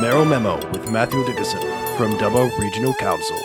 [0.00, 1.60] Mayoral Memo with Matthew Dickerson
[1.96, 3.38] from Dubbo Regional Council.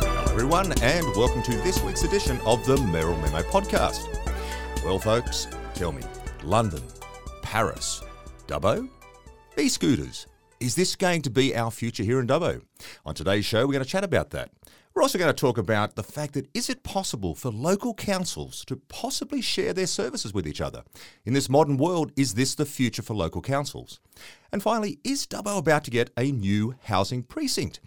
[0.00, 4.02] Hello, everyone, and welcome to this week's edition of the Mayoral Memo podcast.
[4.82, 6.02] Well, folks, tell me,
[6.42, 6.82] London,
[7.42, 8.02] Paris,
[8.46, 8.88] Dubbo,
[9.58, 10.26] e scooters.
[10.60, 12.62] Is this going to be our future here in Dubbo?
[13.04, 14.50] On today's show, we're going to chat about that.
[14.94, 18.64] We're also going to talk about the fact that is it possible for local councils
[18.66, 20.84] to possibly share their services with each other?
[21.24, 23.98] In this modern world, is this the future for local councils?
[24.52, 27.80] And finally, is Dubbo about to get a new housing precinct?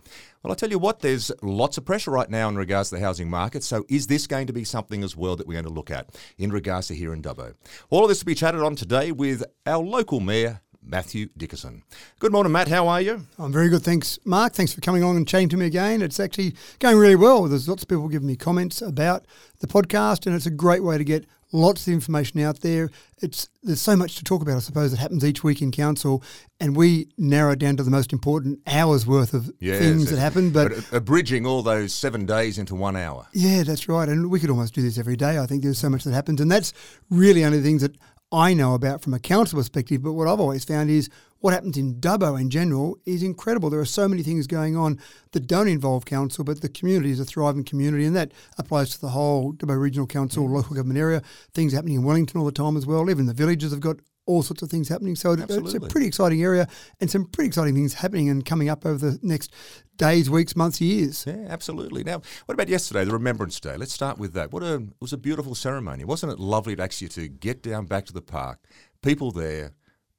[0.44, 3.02] Well, I tell you what, there's lots of pressure right now in regards to the
[3.02, 3.64] housing market.
[3.64, 6.10] So, is this going to be something as well that we're going to look at
[6.38, 7.54] in regards to here in Dubbo?
[7.90, 11.84] All of this will be chatted on today with our local mayor, Matthew Dickerson.
[12.20, 12.68] Good morning, Matt.
[12.70, 13.28] How are you?
[13.38, 14.54] I'm very good, thanks, Mark.
[14.54, 16.02] Thanks for coming on and chatting to me again.
[16.02, 17.44] It's actually going really well.
[17.44, 19.26] There's lots of people giving me comments about
[19.60, 22.90] the podcast, and it's a great way to get lots of information out there.
[23.22, 26.24] It's there's so much to talk about, I suppose, that happens each week in council,
[26.60, 30.20] and we narrow it down to the most important hours worth of Yes, things that
[30.20, 30.52] happen.
[30.52, 33.28] But, But abridging all those seven days into one hour.
[33.34, 35.38] yeah, that's right, and we could almost do this every day.
[35.38, 36.72] I think there's so much that happens, and that's
[37.10, 37.96] really only things that
[38.32, 40.04] I know about from a council perspective.
[40.04, 43.70] But what I've always found is what happens in Dubbo in general is incredible.
[43.70, 45.00] There are so many things going on
[45.32, 49.02] that don't involve council, but the community is a thriving community, and that applies to
[49.02, 50.52] the whole Dubbo Regional Council, mm.
[50.52, 51.22] local government area.
[51.54, 53.10] Things happening in Wellington all the time as well.
[53.10, 55.16] Even the villages have got all sorts of things happening.
[55.16, 56.68] So it- it's a pretty exciting area,
[57.00, 59.52] and some pretty exciting things happening and coming up over the next
[59.98, 61.24] days, weeks, months, years.
[61.26, 62.04] Yeah, absolutely.
[62.04, 63.78] Now, what about yesterday, the Remembrance Day?
[63.78, 64.52] Let's start with that.
[64.52, 66.40] What a it was a beautiful ceremony, wasn't it?
[66.40, 68.60] Lovely to actually to get down back to the park,
[69.02, 69.72] people there,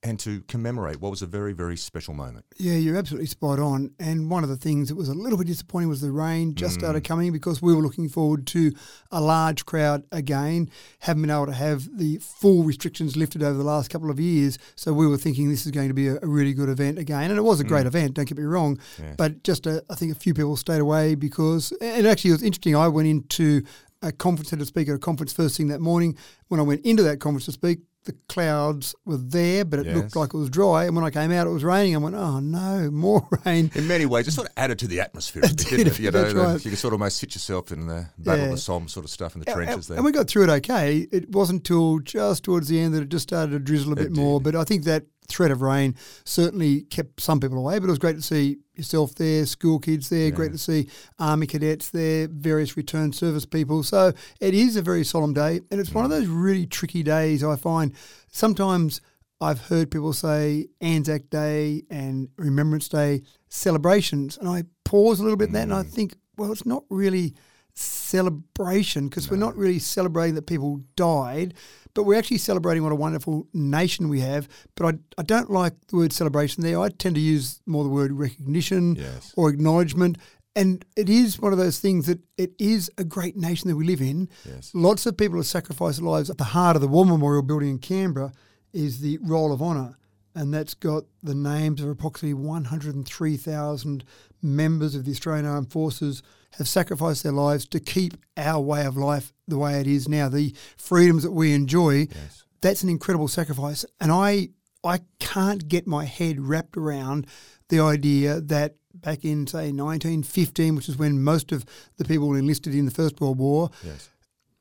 [0.04, 2.44] and to commemorate what was a very very special moment.
[2.56, 3.90] Yeah, you're absolutely spot on.
[3.98, 6.76] And one of the things that was a little bit disappointing was the rain just
[6.76, 6.80] Mm.
[6.80, 8.72] started coming because we were looking forward to
[9.10, 10.70] a large crowd again.
[11.00, 14.56] Haven't been able to have the full restrictions lifted over the last couple of years.
[14.76, 17.30] So we were thinking this is going to be a, a really good event again.
[17.30, 18.78] And it was a great event, don't get me wrong.
[18.98, 19.16] Mm.
[19.16, 22.42] But just a, I think a few people stayed away because, and actually it was
[22.44, 22.76] interesting.
[22.76, 23.62] I went into
[24.00, 26.16] a conference, had to speak at a conference first thing that morning.
[26.46, 29.96] When I went into that conference to speak, the clouds were there, but it Yes.
[29.96, 30.84] looked like it was dry.
[30.86, 31.94] And when I came out, it was raining.
[31.94, 33.70] I went, oh no, more rain.
[33.74, 35.42] In many ways, it sort of added to the atmosphere.
[35.44, 35.98] a bit, did, it?
[35.98, 36.64] You know, the- right.
[36.64, 39.10] you could sort of almost sit yourself in the Battle of the Somme sort of
[39.10, 39.96] stuff in the trenches and, there.
[39.98, 41.06] and we got through it okay.
[41.12, 44.12] It wasn't till just towards the end that it just started to drizzle a bit
[44.12, 44.40] more.
[44.40, 45.94] But I think that threat of rain
[46.24, 47.78] certainly kept some people away.
[47.78, 51.46] But it was great to see yourself there, school kids there, great to see army
[51.46, 53.82] cadets there, various return service people.
[53.82, 55.60] So it is a very solemn day.
[55.70, 56.18] And it's one of mm.
[56.18, 57.92] those really tricky days I find.
[58.30, 59.00] Sometimes
[59.40, 64.36] I've heard people say Anzac Day and Remembrance Day celebrations.
[64.38, 65.90] And I pause a little bit in that and I mm.
[65.90, 67.34] think, well, it's not really
[67.78, 71.54] celebration because we're not really celebrating that people died,
[71.98, 74.46] but we're actually celebrating what a wonderful nation we have.
[74.76, 76.78] But I, I don't like the word celebration there.
[76.80, 79.34] I tend to use more the word recognition Yes.
[79.36, 80.16] or acknowledgement.
[80.54, 83.84] And it is one of those things that it is a great nation that we
[83.84, 84.28] live in.
[84.44, 84.70] Yes.
[84.74, 86.30] Lots of people have sacrificed their lives.
[86.30, 88.30] At the heart of the War Memorial building in Canberra
[88.72, 89.98] is the Roll of Honour,
[90.36, 94.04] and that's got the names of approximately 103,000
[94.42, 96.22] members of the Australian Armed Forces
[96.56, 100.28] have sacrificed their lives to keep our way of life the way it is now,
[100.28, 102.08] the freedoms that we enjoy.
[102.14, 102.44] Yes.
[102.60, 104.48] That's an incredible sacrifice, and I
[104.84, 107.26] I can't get my head wrapped around
[107.68, 111.64] the idea that back in say 1915, which is when most of
[111.98, 114.08] the people enlisted in the First World War, Yes.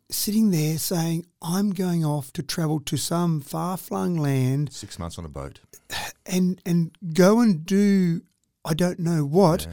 [0.10, 5.18] sitting there saying, I'm going off to travel to some far flung land Six months
[5.18, 5.60] on a boat.
[6.26, 8.22] and, and go and do,
[8.66, 9.68] I don't know what,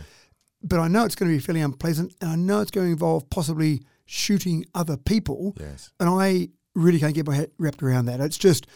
[0.65, 2.93] but I know it's going to be fairly unpleasant and I know it's going to
[2.93, 5.55] involve possibly shooting other people.
[5.61, 5.91] Yes.
[6.01, 8.21] And I really can't get my head wrapped around that.
[8.21, 8.67] It's just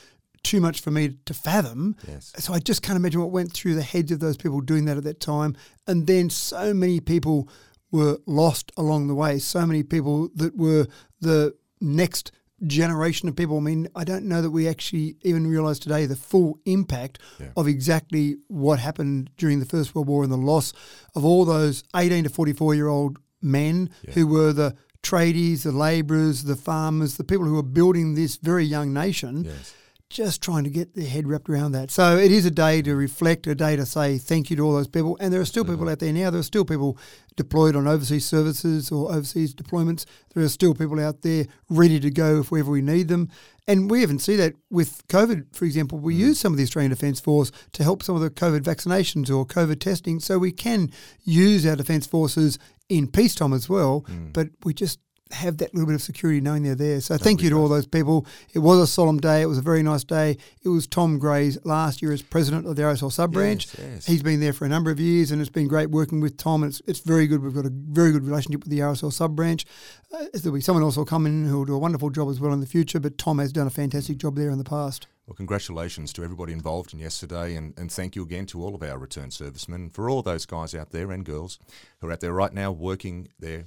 [0.43, 1.97] too much for me to fathom.
[2.07, 2.33] Yes.
[2.39, 4.97] So I just can't imagine what went through the heads of those people doing that
[4.97, 5.57] at that time.
[5.87, 7.49] And then so many people
[7.91, 9.39] were lost along the way.
[9.39, 10.87] So many people that were
[11.21, 12.33] the next
[12.67, 13.57] generation of people.
[13.59, 17.49] I mean, I don't know that we actually even realise today the full impact Yeah.
[17.57, 20.73] of exactly what happened during the First World War and the loss
[21.15, 26.45] of all those 18 to 44 year old men who were the tradies, the labourers,
[26.45, 29.73] the farmers, the people who were building this very young nation Yes.
[30.11, 31.91] Just trying to get their head wrapped around that.
[31.91, 34.73] So it is a day to reflect, a day to say thank you to all
[34.73, 35.19] those people.
[35.21, 35.75] And there are still mm-hmm.
[35.75, 36.31] people out there now.
[36.31, 36.97] There are still people
[37.37, 40.07] deployed on overseas services or overseas deployments.
[40.35, 43.29] There are still people out there ready to go if ever we need them.
[43.67, 45.99] And we even see that with COVID, for example.
[45.99, 46.29] We mm-hmm.
[46.29, 49.45] use some of the Australian Defence Force to help some of the COVID vaccinations or
[49.45, 50.21] COVID testing.
[50.21, 50.91] So we can
[51.25, 52.59] use our Defence Forces
[52.89, 54.07] in peacetime as well.
[54.09, 54.33] Mm.
[54.33, 55.01] But we just
[55.33, 57.01] have that little bit of security knowing they're there.
[57.01, 58.27] So thank you to all those people.
[58.55, 59.43] It was a solemn day.
[59.43, 60.39] It was a very nice day.
[60.63, 63.67] It was Tom Gray's last year as president of the RSL sub branch.
[63.67, 64.07] Yes, yes.
[64.07, 66.65] He's been there for a number of years, and it's been great working with Tom.
[66.65, 67.43] It's it's very good.
[67.43, 69.67] We've got a very good relationship with the RSL sub branch.
[70.13, 72.41] Uh, there'll be someone else will come in who will do a wonderful job as
[72.41, 73.01] well in the future.
[73.01, 75.07] But Tom has done a fantastic job there in the past.
[75.29, 78.83] Well, congratulations to everybody involved in yesterday, and, and thank you again to all of
[78.83, 81.59] our return servicemen, for all those guys out there and girls
[82.01, 83.67] who are out there right now working there,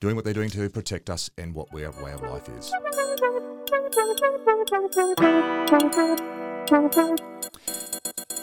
[0.00, 2.72] doing what they're doing to protect us and what our way of life is.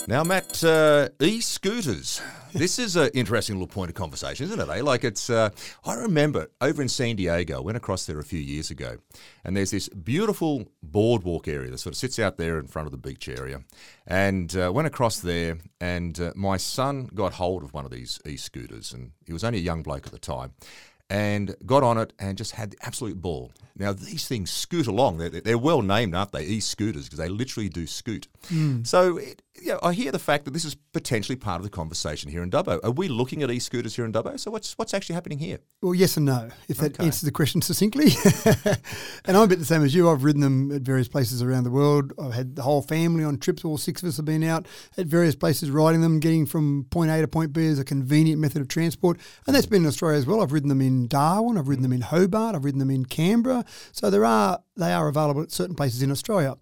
[0.09, 2.21] Now, Matt, uh, e-scooters.
[2.53, 4.69] This is an interesting little point of conversation, isn't it?
[4.69, 4.81] Eh?
[4.81, 5.29] Like it's.
[5.29, 5.49] Uh,
[5.83, 8.99] I remember over in San Diego, went across there a few years ago,
[9.43, 12.93] and there's this beautiful boardwalk area that sort of sits out there in front of
[12.93, 13.63] the beach area,
[14.05, 18.17] and uh, went across there, and uh, my son got hold of one of these
[18.25, 20.53] e-scooters, and he was only a young bloke at the time,
[21.09, 23.51] and got on it and just had the absolute ball.
[23.77, 25.17] Now, these things scoot along.
[25.17, 26.43] They're, they're well named, aren't they?
[26.43, 28.27] E scooters, because they literally do scoot.
[28.49, 28.83] Hmm.
[28.83, 32.29] So, it, know, I hear the fact that this is potentially part of the conversation
[32.31, 32.79] here in Dubbo.
[32.83, 34.39] Are we looking at e scooters here in Dubbo?
[34.39, 35.57] So, what's what's actually happening here?
[35.81, 37.05] Well, yes and no, if that Okay.
[37.05, 38.11] answers the question succinctly.
[39.25, 40.09] and I'm a bit the same as you.
[40.09, 42.13] I've ridden them at various places around the world.
[42.19, 43.65] I've had the whole family on trips.
[43.65, 44.67] All six of us have been out
[44.97, 48.39] at various places riding them, getting from point A to point B as a convenient
[48.39, 49.19] method of transport.
[49.45, 50.41] And that's been in Australia as well.
[50.41, 51.57] I've ridden them in Darwin.
[51.57, 52.55] I've ridden them in Hobart.
[52.55, 53.65] I've ridden them in Canberra.
[53.91, 56.55] So there are they are available at certain places in Australia.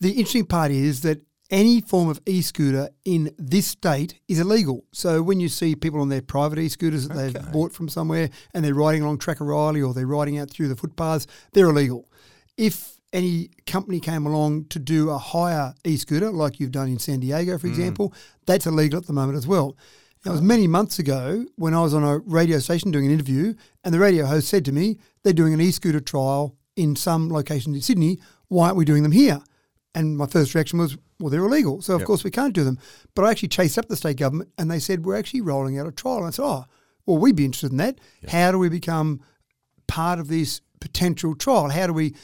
[0.00, 4.84] The interesting part is that any form of e-scooter in this state is illegal.
[4.92, 8.64] So when you see people on their private e-scooters that they've bought from somewhere and
[8.64, 12.08] they're riding along Tracker Riley or they're riding out through the footpaths, they're illegal.
[12.56, 17.20] If any company came along to do a hire e-scooter, like you've done in San
[17.20, 17.72] Diego, for hmm.
[17.72, 18.14] example,
[18.46, 19.76] that's illegal at the moment as well.
[20.24, 23.12] Now, it was many months ago when I was on a radio station doing an
[23.12, 27.30] interview, and the radio host said to me, they're doing an e-scooter trial in some
[27.30, 28.18] locations in Sydney.
[28.48, 29.40] Why aren't we doing them here?
[29.94, 31.82] And my first reaction was, well, they're illegal.
[31.82, 32.06] So, of Yep.
[32.06, 32.78] course, we can't do them.
[33.14, 35.86] But I actually chased up the state government and they said, we're actually rolling out
[35.86, 36.18] a trial.
[36.18, 36.64] And I said, oh,
[37.06, 37.98] well, we'd be interested in that.
[38.28, 39.20] How do we become
[39.86, 41.68] part of this potential trial?
[41.68, 42.14] How do we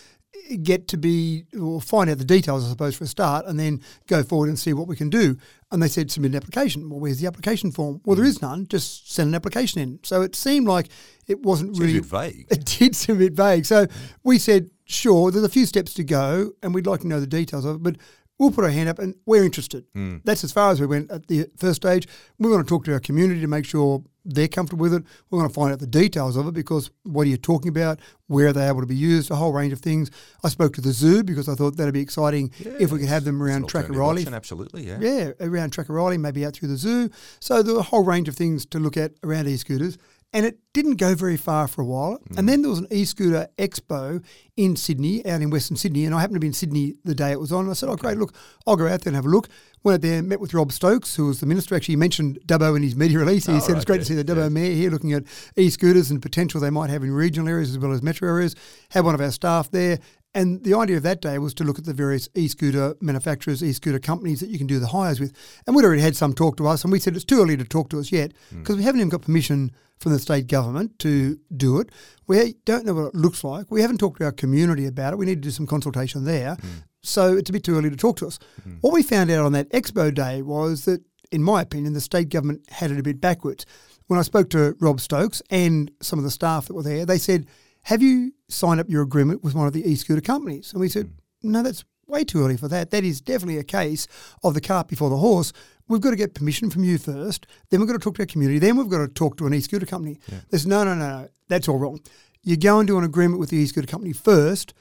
[0.63, 3.81] get to be, or find out the details, I suppose, for a start, and then
[4.07, 5.37] go forward and see what we can do?
[5.73, 6.89] And they said, submit an application.
[6.89, 8.01] Well, where's the application form?
[8.05, 8.31] Well, there hmm.
[8.31, 8.67] is none.
[8.69, 9.99] Just send an application in.
[10.03, 10.89] So it seemed like
[11.27, 12.47] it wasn't really bit vague.
[12.51, 13.67] it did seem a bit vague.
[13.67, 13.93] So hmm.
[14.25, 17.27] we said, sure, there's a few steps to go, and we'd like to know the
[17.27, 17.97] details of it, but
[18.39, 19.85] we'll put our hand up and we're interested.
[19.95, 20.19] Hmm.
[20.25, 22.07] That's as far as we went at the first stage.
[22.39, 25.05] We want to talk to our community to make sure they're comfortable with it.
[25.31, 28.01] We want to find out the details of it because what are you talking about?
[28.27, 29.31] Where are they able to be used?
[29.31, 30.11] A whole range of things.
[30.43, 33.25] I spoke to the zoo because I thought that'd be exciting if we could have
[33.25, 34.23] them around Tracker Riley.
[34.23, 34.99] Option, absolutely, yeah.
[35.01, 37.09] yeah, around Tracker Riley, maybe out through the zoo.
[37.41, 39.97] So there were a whole range of things to look at around e-scooters.
[40.37, 42.21] And it didn't go very far for a while.
[42.37, 42.47] And mm.
[42.47, 44.23] then there was an e-scooter expo
[44.55, 46.05] in Sydney, out in Western Sydney.
[46.05, 47.61] And I happened to be in Sydney the day it was on.
[47.61, 48.35] And I said, oh, great, look,
[48.67, 49.49] I'll go out there and have a look.
[49.83, 51.75] Went out there, met with Rob Stokes, who was the minister.
[51.75, 53.47] Actually, he mentioned Dubbo in his media release.
[53.47, 54.49] He Oh, said it's great yeah, to see the Dubbo yeah.
[54.51, 55.25] mayor here looking at
[55.57, 58.55] e-scooters and potential they might have in regional areas as well as metro areas.
[58.91, 60.01] Had one of our staff there.
[60.37, 63.99] And the idea of that day was to look at the various e-scooter manufacturers, e-scooter
[63.99, 65.33] companies that you can do the hires with.
[65.67, 67.65] And we'd already had some talk to us, and we said it's too early to
[67.65, 68.59] talk to us yet hmm.
[68.59, 71.89] because we haven't even got permission from the state government to do it.
[72.27, 73.71] We don't know what it looks like.
[73.71, 75.17] We haven't talked to our community about it.
[75.17, 76.57] We need to do some consultation there.
[76.57, 76.69] Hmm.
[77.03, 78.39] So it's a bit too early to talk to us.
[78.63, 78.75] Hmm.
[78.83, 81.01] What we found out on that expo day was that,
[81.33, 83.65] in my opinion, the state government had it a bit backwards.
[84.09, 87.17] When I spoke to Rob Stokes and some of the staff that were there, they
[87.17, 87.47] said,
[87.87, 90.73] Have you signed up your agreement with one of the e scooter companies?
[90.73, 91.07] And we said,
[91.41, 91.53] hmm.
[91.53, 92.91] No, that's way too early for that.
[92.91, 94.09] That is definitely a case
[94.43, 95.53] of the cart before the horse.
[95.87, 98.27] We've got to get permission from you first, then we've got to talk to our
[98.27, 100.19] community, then we've got to talk to an e scooter company.
[100.51, 102.01] They said, No, no, no, no, that's all wrong.
[102.43, 104.75] You go into an agreement with the e scooter company first,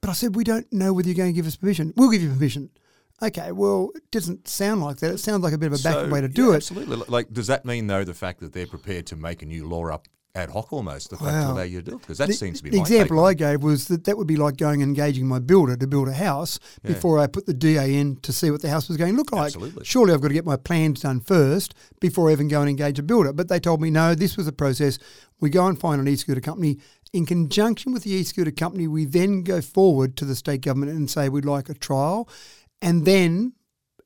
[0.00, 1.94] but I said, We don't know whether you're going to give us permission.
[1.96, 2.70] We'll give you permission.
[3.22, 5.12] Okay, well, it doesn't sound like that.
[5.12, 6.56] It sounds like a bit of a backward So, way to do yeah, it.
[6.56, 6.96] Absolutely.
[7.08, 9.86] Like, does that mean though the fact that they're prepared to make a new law
[9.86, 11.10] up ad hoc almost?
[11.10, 11.52] The fact Wow.
[11.54, 13.62] allow you to do it because that The- seems to be the example I gave
[13.62, 16.58] was that that would be like going and engaging my builder to build a house
[16.84, 16.92] Yeah.
[16.94, 19.32] before I put the DA in to see what the house was going to look
[19.32, 19.46] like.
[19.54, 19.84] Absolutely.
[19.84, 22.98] Surely I've got to get my plans done first before I even go and engage
[22.98, 23.32] a builder.
[23.32, 24.98] But they told me no, this was the process.
[25.40, 26.78] We go and find an e-scooter company.
[27.12, 31.10] In conjunction with the e-scooter company, we then go forward to the state government and
[31.10, 32.28] say we'd like a trial,
[32.82, 33.52] and then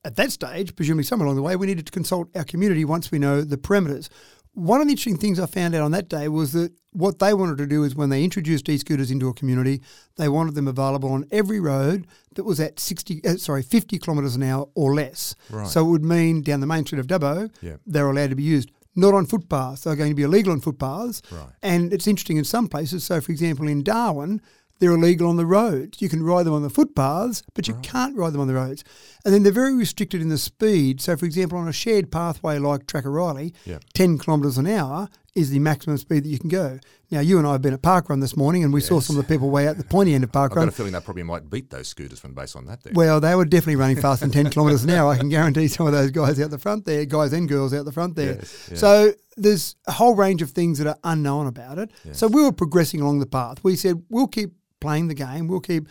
[0.04, 3.10] at that stage, presumably somewhere along the way, we needed to consult our community once
[3.12, 4.08] we know the parameters.
[4.54, 7.32] One of the interesting things I found out on that day was that what they
[7.32, 9.80] wanted to do is when they introduced e-scooters into a community,
[10.16, 14.36] they wanted them available on every road that was at 60, uh, sorry, 50 kilometres
[14.36, 15.34] an hour or less.
[15.48, 15.66] Right.
[15.66, 17.76] So it would mean down the main street of Dubbo, Yeah.
[17.86, 18.70] they're allowed to be used.
[18.94, 19.84] not on footpaths.
[19.84, 21.22] They're going to be illegal on footpaths.
[21.32, 21.46] Right.
[21.62, 23.02] And it's interesting in some places.
[23.04, 24.42] So, for example, in Darwin,
[24.80, 26.02] they're illegal on the roads.
[26.02, 28.84] You can ride them on the footpaths, but you can't ride them on the roads.
[29.24, 31.00] And then they're very restricted in the speed.
[31.00, 33.78] So, for example, on a shared pathway like Tracker Riley, Yeah.
[33.94, 36.78] 10 kilometres an hour is the maximum speed that you can go.
[37.10, 39.26] Now, you and I have been at Parkrun this morning and we saw some of
[39.26, 40.50] the people way out the pointy end of Parkrun.
[40.50, 42.92] I've got a feeling that probably might beat those scooters from based on that there.
[42.94, 45.12] Well, they were definitely running faster than 10 kilometres an hour.
[45.12, 47.84] I can guarantee some of those guys out the front there, guys and girls out
[47.84, 48.34] the front there.
[48.34, 48.76] Yes, yeah.
[48.76, 51.90] So there's a whole range of things that are unknown about it.
[52.12, 53.62] So we were progressing along the path.
[53.62, 55.86] We said, we'll keep playing the game, we'll keep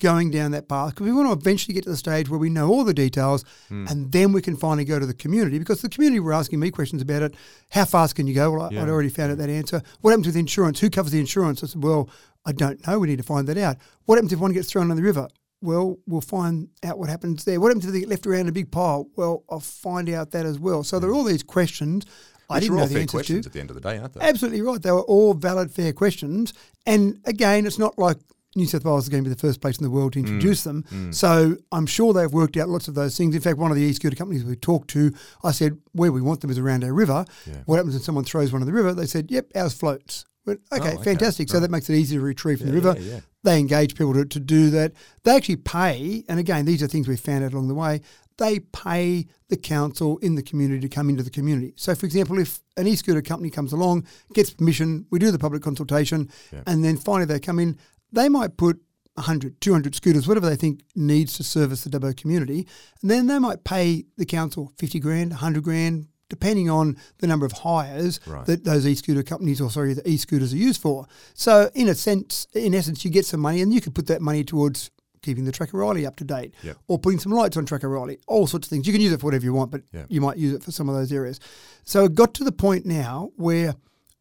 [0.00, 2.50] going down that path because we want to eventually get to the stage where we
[2.50, 3.86] know all the details Hmm.
[3.88, 6.70] and then we can finally go to the community because the community were asking me
[6.70, 7.34] questions about it.
[7.70, 8.50] How fast can you go?
[8.52, 8.82] Well, Yeah.
[8.82, 9.82] I'd already found out that answer.
[10.02, 10.80] What happens with insurance?
[10.80, 11.64] Who covers the insurance?
[11.64, 12.10] I said, well,
[12.44, 12.98] I don't know.
[12.98, 13.76] We need to find that out.
[14.04, 15.28] What happens if one gets thrown in the river?
[15.62, 17.58] Well, we'll find out what happens there.
[17.58, 19.08] What happens if they get left around in a big pile?
[19.16, 20.84] Well, I'll find out that as well.
[20.84, 22.04] So there are all these questions
[22.50, 23.16] I Which didn't know the fair answers to.
[23.16, 24.20] questions at the end of the day, aren't they?
[24.20, 24.80] Absolutely right.
[24.80, 26.52] They were all valid, fair questions.
[26.84, 28.18] And again, it's not like
[28.56, 30.26] New South Wales is going to be the first place in the world to mm.
[30.26, 30.84] introduce them.
[30.90, 31.14] Mm.
[31.14, 33.34] So I'm sure they've worked out lots of those things.
[33.34, 35.12] In fact, one of the e-scooter companies we talked to,
[35.44, 37.24] I said, where we want them is around our river.
[37.46, 37.54] Yeah.
[37.66, 38.94] What happens when someone throws one in the river?
[38.94, 40.24] They said, yep, ours floats.
[40.46, 41.04] Went, oh, okay, Oh, okay.
[41.04, 41.48] fantastic.
[41.48, 42.94] So that makes it easy to retrieve from the river.
[42.98, 43.20] yeah, yeah.
[43.42, 44.92] They engage people to, to do that.
[45.22, 48.00] They actually pay, and again, these are things we found out along the way.
[48.38, 51.72] They pay the council in the community to come into the community.
[51.76, 55.62] So, for example, if an e-scooter company comes along, gets permission, we do the public
[55.62, 56.28] consultation,
[56.66, 57.78] and then finally they come in,
[58.16, 58.80] they might put
[59.14, 62.66] 100, 200 scooters, whatever they think needs to service the Dubbo community,
[63.00, 67.46] and then they might pay the council 50 grand, 100 grand, depending on the number
[67.46, 68.44] of hires Right.
[68.46, 71.06] that those e-scooter companies or sorry the e-scooters are used for.
[71.34, 74.20] So in a sense, in essence, you get some money and you could put that
[74.20, 74.90] money towards
[75.22, 76.76] keeping the Tracker Riley up to date Yep.
[76.88, 78.86] or putting some lights on Tracker Riley, all sorts of things.
[78.86, 80.06] You can use it for whatever you want, but Yep.
[80.10, 81.40] you might use it for some of those areas.
[81.84, 83.74] So it got to the point now where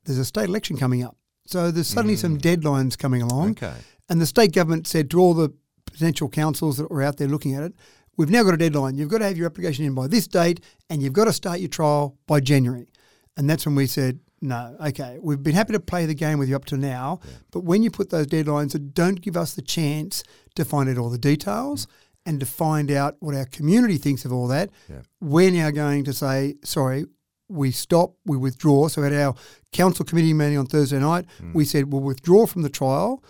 [0.05, 1.17] there's a state election coming up.
[1.45, 3.55] So there's suddenly some deadlines coming along.
[3.55, 3.63] Mm.
[3.63, 3.77] Okay.
[4.09, 5.53] And the state government said to all the
[5.85, 7.73] potential councils that were out there looking at it,
[8.17, 8.95] we've now got a deadline.
[8.95, 11.59] You've got to have your application in by this date and you've got to start
[11.59, 12.87] your trial by January.
[13.37, 16.49] And that's when we said, no, okay, we've been happy to play the game with
[16.49, 17.19] you up to now,
[17.51, 20.23] but when you put those deadlines, that don't give us the chance
[20.55, 21.87] to find out all the details
[22.25, 24.69] and to find out what our community thinks of all that.
[24.89, 25.01] Yeah.
[25.21, 27.05] We're now going to say, sorry,
[27.47, 28.87] we stop, we withdraw.
[28.87, 29.35] So at our
[29.71, 31.53] council committee meeting on Thursday night, mm.
[31.53, 33.23] we said we'll withdraw from the trial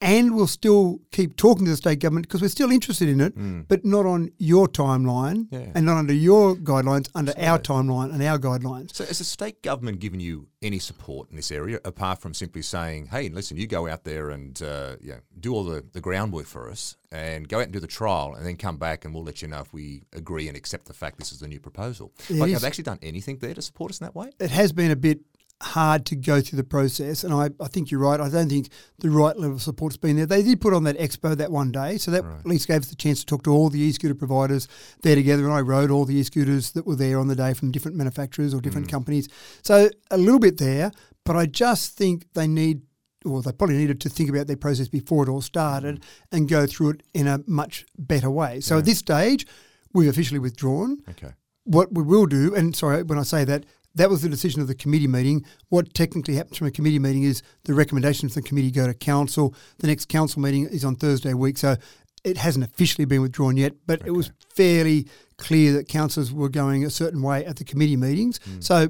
[0.00, 3.34] and we'll still keep talking to the state government because we're still interested in it,
[3.68, 5.70] but not on your timeline Yeah.
[5.74, 8.94] and not under your guidelines, under our timeline and our guidelines.
[8.94, 12.62] So, has the state government given you any support in this area apart from simply
[12.62, 16.46] saying, "Hey, listen, you go out there and uh, yeah, do all the, the groundwork
[16.46, 19.22] for us, and go out and do the trial, and then come back, and we'll
[19.24, 22.12] let you know if we agree and accept the fact this is the new proposal."
[22.28, 22.52] It like, is.
[22.54, 24.30] have they actually done anything there to support us in that way?
[24.40, 25.20] it has been a bit
[25.62, 28.20] hard to go through the process, and I, I think you're right.
[28.20, 30.26] I don't think the right level of support's been there.
[30.26, 32.88] They did put on that expo that one day, so that at least gave us
[32.88, 34.68] the chance to talk to all the e-scooter providers
[35.02, 37.70] there together, and I rode all the e-scooters that were there on the day from
[37.70, 38.90] different manufacturers or different mm.
[38.90, 39.28] companies.
[39.62, 40.92] So a little bit there,
[41.24, 42.82] but I just think they need.
[43.24, 46.02] or they probably needed to think about their process before it all started mm.
[46.32, 48.60] and go through it in a much better way.
[48.60, 49.46] So at this stage,
[49.92, 51.32] we've officially withdrawn Okay.
[51.64, 53.64] what we will do, and sorry, when I say that,
[53.96, 55.44] that was the decision of the committee meeting.
[55.68, 58.94] What technically happens from a committee meeting is the recommendations from the committee go to
[58.94, 59.54] council.
[59.78, 61.76] The next council meeting is on Thursday week, so
[62.22, 65.06] it hasn't officially been withdrawn yet, but it was fairly
[65.38, 68.38] clear that councillors were going a certain way at the committee meetings.
[68.44, 68.60] Hmm.
[68.60, 68.88] So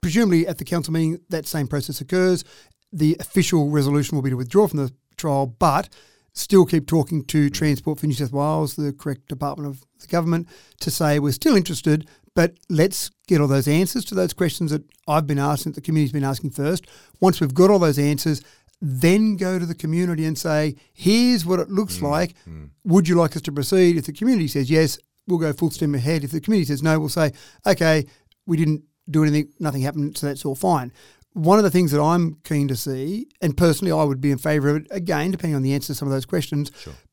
[0.00, 2.44] presumably at the council meeting, that same process occurs.
[2.92, 5.88] The official resolution will be to withdraw from the trial, but
[6.34, 7.52] still keep talking to hmm.
[7.52, 10.48] Transport for New South Wales, the correct department of the government,
[10.80, 14.84] to say we're still interested, but let's get all those answers to those questions that
[15.06, 16.86] I've been asking, that the community's been asking first.
[17.20, 18.42] Once we've got all those answers,
[18.80, 22.34] then go to the community and say, here's what it looks mm, like.
[22.48, 22.70] Mm.
[22.84, 23.96] Would you like us to proceed?
[23.96, 24.98] If the community says yes,
[25.28, 26.24] we'll go full steam ahead.
[26.24, 27.32] If the community says no, we'll say,
[27.66, 28.06] okay,
[28.46, 30.92] we didn't do anything, nothing happened, so that's all fine.
[31.34, 34.38] One of the things that I'm keen to see, and personally I would be in
[34.38, 36.70] favour of it, again, depending on the answer to some of those questions,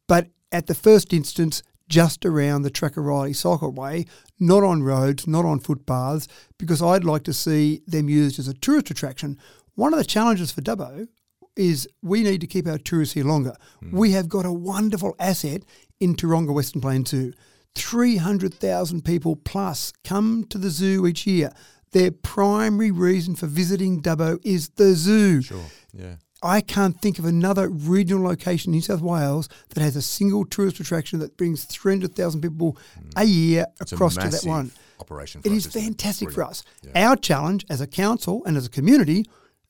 [0.08, 4.08] but at the first instance, just around the Tracker Riley cycleway,
[4.39, 6.27] not on roads, not on footpaths,
[6.58, 9.38] because I'd like to see them used as a tourist attraction.
[9.75, 11.08] One of the challenges for Dubbo
[11.55, 13.55] is we need to keep our tourists here longer.
[13.81, 13.98] Hmm.
[13.98, 15.63] We have got a wonderful asset
[16.00, 17.34] in Taronga Western Plains Zoo.
[17.75, 21.51] 300,000 people plus come to the zoo each year.
[21.91, 25.41] Their primary reason for visiting Dubbo is the zoo.
[25.41, 25.65] Sure.
[25.93, 26.15] Yeah.
[26.41, 30.46] I can't think of another regional location in New South Wales that has a single
[30.46, 32.77] tourist attraction that brings 300,000 people
[33.15, 33.27] a mm.
[33.27, 34.72] year a across to that one.
[35.00, 35.41] operation.
[35.43, 36.63] it us, is fantastic for us.
[36.96, 39.25] Our challenge as a council and as a community,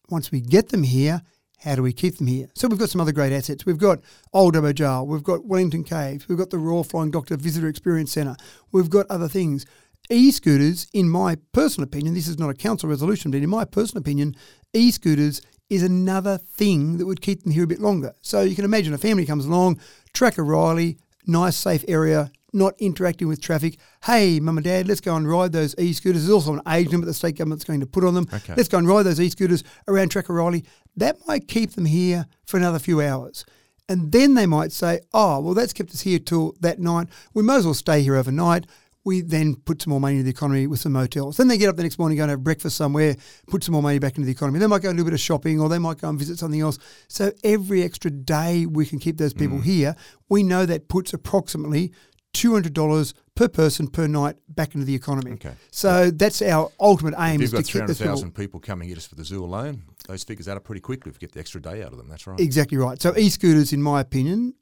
[0.09, 1.21] once we get them here,
[1.59, 2.49] how do we keep them here?
[2.55, 3.65] So we've got some other great assets.
[3.65, 3.99] We've got
[4.33, 8.11] Old Dubbo Jail, we've got Wellington Caves, we've got the Royal Flying Doctor Visitor Experience
[8.11, 8.35] Centre,
[8.71, 9.65] we've got other things.
[10.11, 14.01] E-scooters, in my personal opinion, this is not a council resolution, but in my personal
[14.01, 14.35] opinion,
[14.73, 18.13] e-scooters is another thing that would keep them here a bit longer.
[18.21, 19.79] So you can imagine a family comes along,
[20.13, 20.97] Tracker Riley,
[21.27, 23.77] nice safe area, not interacting with traffic.
[24.05, 26.23] Hey, mum and dad, let's go and ride those e-scooters.
[26.23, 28.27] There's also an age limit the state government's going to put on them.
[28.33, 28.55] Okay.
[28.55, 30.65] Let's go and ride those e-scooters around Tracker Riley.
[30.95, 33.45] That might keep them here for another few hours.
[33.87, 37.07] And then they might say, oh, well, that's kept us here till that night.
[37.33, 38.65] We might as well stay here overnight.
[39.05, 41.37] We then put some more money into the economy with some motels.
[41.37, 43.15] Then they get up the next morning, go and have breakfast somewhere,
[43.47, 44.59] put some more money back into the economy.
[44.59, 46.37] They might go and do a bit of shopping or they might go and visit
[46.37, 46.77] something else.
[47.07, 49.63] So every extra day we can keep those people mm.
[49.63, 49.95] here,
[50.27, 51.93] we know that puts approximately
[52.33, 55.31] $200 per person per night back into the economy.
[55.33, 55.53] Okay.
[55.71, 58.59] So that's our ultimate aim If is you've to got keep those people 300,000 people
[58.59, 61.27] coming here just for the zoo alone, those figures add up pretty quickly if you
[61.27, 62.07] get the extra day out of them.
[62.07, 62.39] That's right.
[62.39, 63.01] Exactly right.
[63.01, 64.53] So e-scooters, in my opinion,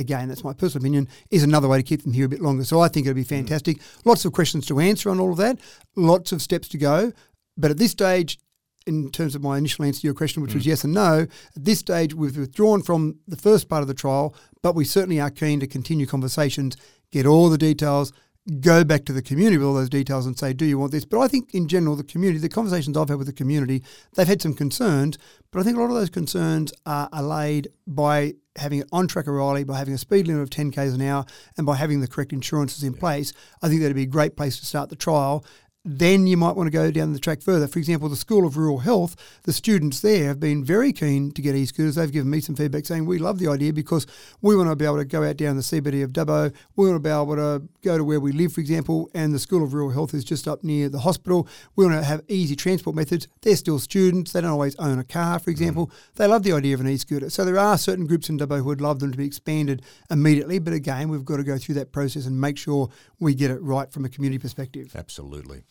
[0.00, 2.64] again, that's my personal opinion, is another way to keep them here a bit longer.
[2.64, 3.28] So I think it'll be hmm.
[3.28, 3.80] fantastic.
[4.04, 5.60] Lots of questions to answer on all of that,
[5.94, 7.12] lots of steps to go.
[7.56, 8.38] But at this stage,
[8.86, 10.70] in terms of my initial answer to your question, which was hmm.
[10.70, 14.34] yes and no, at this stage we've withdrawn from the first part of the trial,
[14.62, 16.76] but we certainly are keen to continue conversations,
[17.12, 18.12] get all the details,
[18.58, 21.04] go back to the community with all those details and say, do you want this?
[21.04, 23.82] But I think in general, the community, the conversations I've had with the community,
[24.14, 25.18] they've had some concerns,
[25.50, 29.32] but I think a lot of those concerns are allayed by having it on Tracker
[29.32, 31.24] Riley, by having a speed limit of 10 k's an hour,
[31.56, 33.32] and by having the correct insurances in place.
[33.62, 35.44] I think that'd be a great place to start the trial
[35.84, 37.66] then you might want to go down the track further.
[37.66, 41.42] For example, the School of Rural Health, the students there have been very keen to
[41.42, 41.94] get e-scooters.
[41.94, 44.06] They've given me some feedback saying we love the idea because
[44.42, 46.52] we want to be able to go out down the CBD of Dubbo.
[46.76, 49.38] We want to be able to go to where we live, for example, and the
[49.38, 51.48] School of Rural Health is just up near the hospital.
[51.76, 53.28] We want to have easy transport methods.
[53.42, 54.32] They're still students.
[54.32, 55.86] They don't always own a car, for example.
[55.86, 55.92] Mm.
[56.16, 57.30] They love the idea of an e-scooter.
[57.30, 60.58] So there are certain groups in Dubbo who would love them to be expanded immediately.
[60.58, 63.62] But again, we've got to go through that process and make sure we get it
[63.62, 64.94] right from a community perspective.
[64.94, 65.64] Absolutely.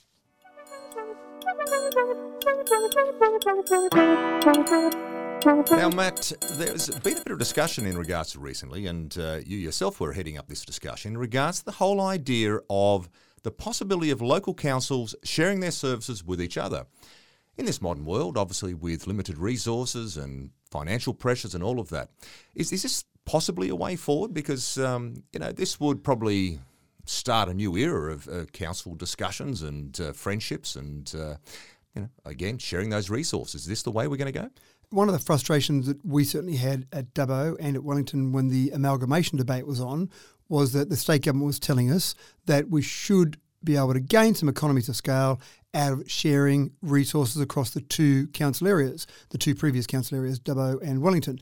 [5.46, 9.58] Now, Matt, there's been a bit of discussion in regards to recently, and uh, you
[9.58, 13.10] yourself were heading up this discussion in regards to the whole idea of
[13.44, 16.88] the possibility of local councils sharing their services with each other.
[17.58, 22.10] In this modern world, obviously with limited resources and financial pressures and all of that,
[22.54, 24.34] is, is this possibly a way forward?
[24.34, 26.60] Because um, you know this would probably
[27.06, 31.36] start a new era of uh, council discussions and uh, friendships, and uh,
[31.96, 33.62] you know again sharing those resources.
[33.62, 34.50] Is this the way we're going to go?
[34.90, 38.72] One of the frustrations that we certainly had at Dubbo and at Wellington when the
[38.72, 40.10] amalgamation debate was on
[40.48, 44.34] was that the state government was telling us that we should be able to gain
[44.34, 45.40] some economies of scale
[45.74, 50.82] out of sharing resources across the two council areas, the two previous council areas, Dubbo
[50.82, 51.40] and Wellington.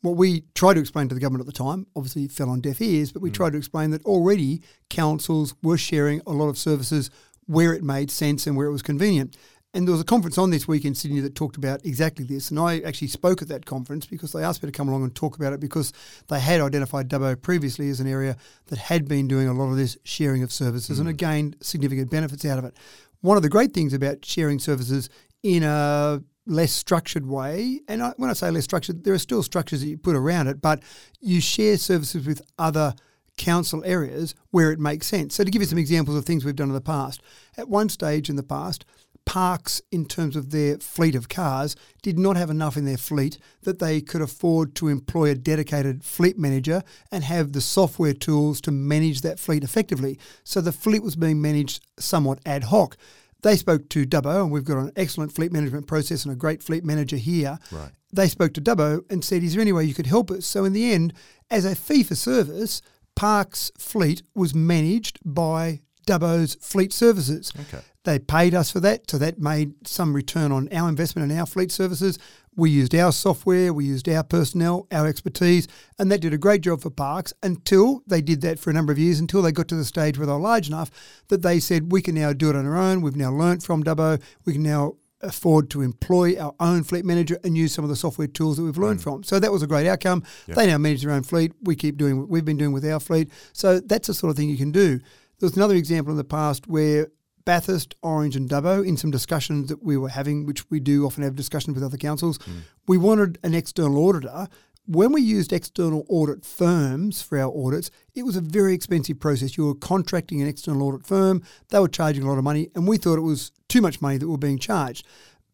[0.00, 2.80] What we tried to explain to the government at the time, obviously fell on deaf
[2.80, 3.34] ears, but we mm.
[3.34, 7.10] tried to explain that already councils were sharing a lot of services
[7.46, 9.36] where it made sense and where it was convenient.
[9.76, 12.48] And there was a conference on this week in Sydney that talked about exactly this.
[12.50, 15.14] And I actually spoke at that conference because they asked me to come along and
[15.14, 15.92] talk about it because
[16.28, 19.76] they had identified Dubbo previously as an area that had been doing a lot of
[19.76, 21.00] this sharing of services mm.
[21.00, 22.74] and had gained significant benefits out of it.
[23.20, 25.10] One of the great things about sharing services
[25.42, 29.42] in a less structured way, and I, when I say less structured, there are still
[29.42, 30.82] structures that you put around it, but
[31.20, 32.94] you share services with other
[33.36, 35.34] council areas where it makes sense.
[35.34, 37.20] So, to give you some examples of things we've done in the past,
[37.56, 38.84] at one stage in the past,
[39.26, 43.36] parks, in terms of their fleet of cars, did not have enough in their fleet
[43.62, 48.60] that they could afford to employ a dedicated fleet manager and have the software tools
[48.62, 50.18] to manage that fleet effectively.
[50.44, 52.96] So the fleet was being managed somewhat ad hoc.
[53.42, 56.62] They spoke to Dubbo, and we've got an excellent fleet management process and a great
[56.62, 57.58] fleet manager here.
[57.70, 57.90] Right.
[58.12, 60.46] They spoke to Dubbo and said, Is there any way you could help us?
[60.46, 61.12] So, in the end,
[61.50, 62.80] as a fee for service,
[63.16, 67.50] Parks fleet was managed by Dubbo's Fleet Services.
[67.58, 67.82] Okay.
[68.06, 71.44] They paid us for that, so that made some return on our investment in our
[71.44, 72.20] fleet services.
[72.54, 75.66] We used our software, we used our personnel, our expertise,
[75.98, 78.92] and that did a great job for parks until they did that for a number
[78.92, 80.92] of years, until they got to the stage where they were large enough
[81.30, 83.00] that they said, we can now do it on our own.
[83.00, 84.22] We've now learnt from Dubbo.
[84.44, 87.96] We can now afford to employ our own fleet manager and use some of the
[87.96, 89.02] software tools that we've learned mm.
[89.02, 89.24] from.
[89.24, 90.22] So that was a great outcome.
[90.46, 90.56] Yep.
[90.56, 91.54] They now manage their own fleet.
[91.60, 93.32] We keep doing what we've been doing with our fleet.
[93.52, 95.00] So that's the sort of thing you can do.
[95.38, 97.08] There was another example in the past where
[97.46, 101.22] Bathurst, Orange, and Dubbo, in some discussions that we were having, which we do often
[101.22, 102.60] have discussions with other councils, mm.
[102.86, 104.48] we wanted an external auditor
[104.86, 109.56] when we used external audit firms for our audits, it was a very expensive process.
[109.56, 112.86] You were contracting an external audit firm, they were charging a lot of money, and
[112.86, 115.04] we thought it was too much money that we were being charged.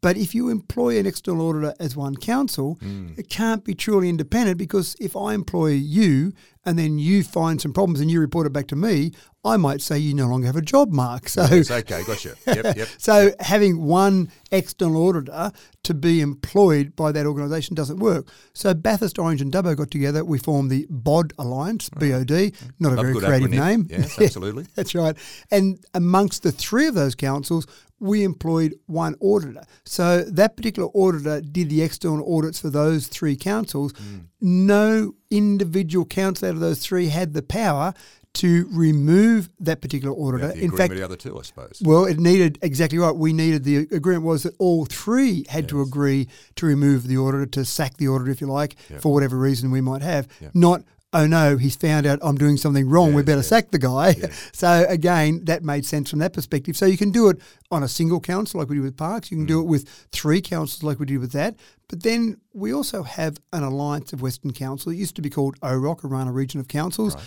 [0.03, 3.17] But if you employ an external auditor as one council, mm.
[3.17, 6.33] it can't be truly independent because if I employ you
[6.65, 9.13] and then you find some problems and you report it back to me,
[9.45, 11.29] I might say you no longer have a job, Mark.
[11.29, 12.37] So yes, okay, gotcha.
[12.47, 12.89] Yep, yep.
[12.99, 15.51] so having one external auditor
[15.83, 18.29] to be employed by that organisation doesn't work.
[18.53, 20.25] So Bathurst, Orange, and Dubbo got together.
[20.25, 22.53] We formed the BOD Alliance, BOD.
[22.79, 23.67] Not a Love very creative acronym.
[23.67, 23.87] name.
[23.91, 24.67] Yes, absolutely.
[24.77, 25.17] That's right.
[25.51, 27.67] And amongst the three of those councils,
[28.03, 29.63] we employed one auditor.
[29.85, 33.93] So that particular auditor did the external audits for those three councils.
[33.93, 34.25] Mm.
[34.41, 37.95] No individual council out of those three had the power
[38.35, 40.51] to remove that particular auditor.
[40.53, 41.81] In fact, the other two, I suppose.
[41.85, 43.15] Well, it needed exactly right.
[43.15, 45.71] We needed the agreement was that all three had yes.
[45.71, 49.01] to agree to remove the auditor, to sack the auditor, if you like, yep.
[49.01, 50.29] for whatever reason we might have.
[50.41, 50.55] Yep.
[50.55, 53.09] Not oh no, he's found out I'm doing something wrong.
[53.09, 53.49] Yes, we better yes.
[53.49, 54.15] sack the guy.
[54.19, 54.51] Yes.
[54.53, 56.77] so again, that made sense from that perspective.
[56.77, 59.31] So you can do it on a single council like we did with Parks.
[59.31, 59.49] You can mm.
[59.49, 61.57] do it with three councils like we did with that.
[61.89, 64.93] But then we also have an alliance of Western Council.
[64.93, 67.15] It used to be called OROC, Orana Region of Councils.
[67.15, 67.25] Right.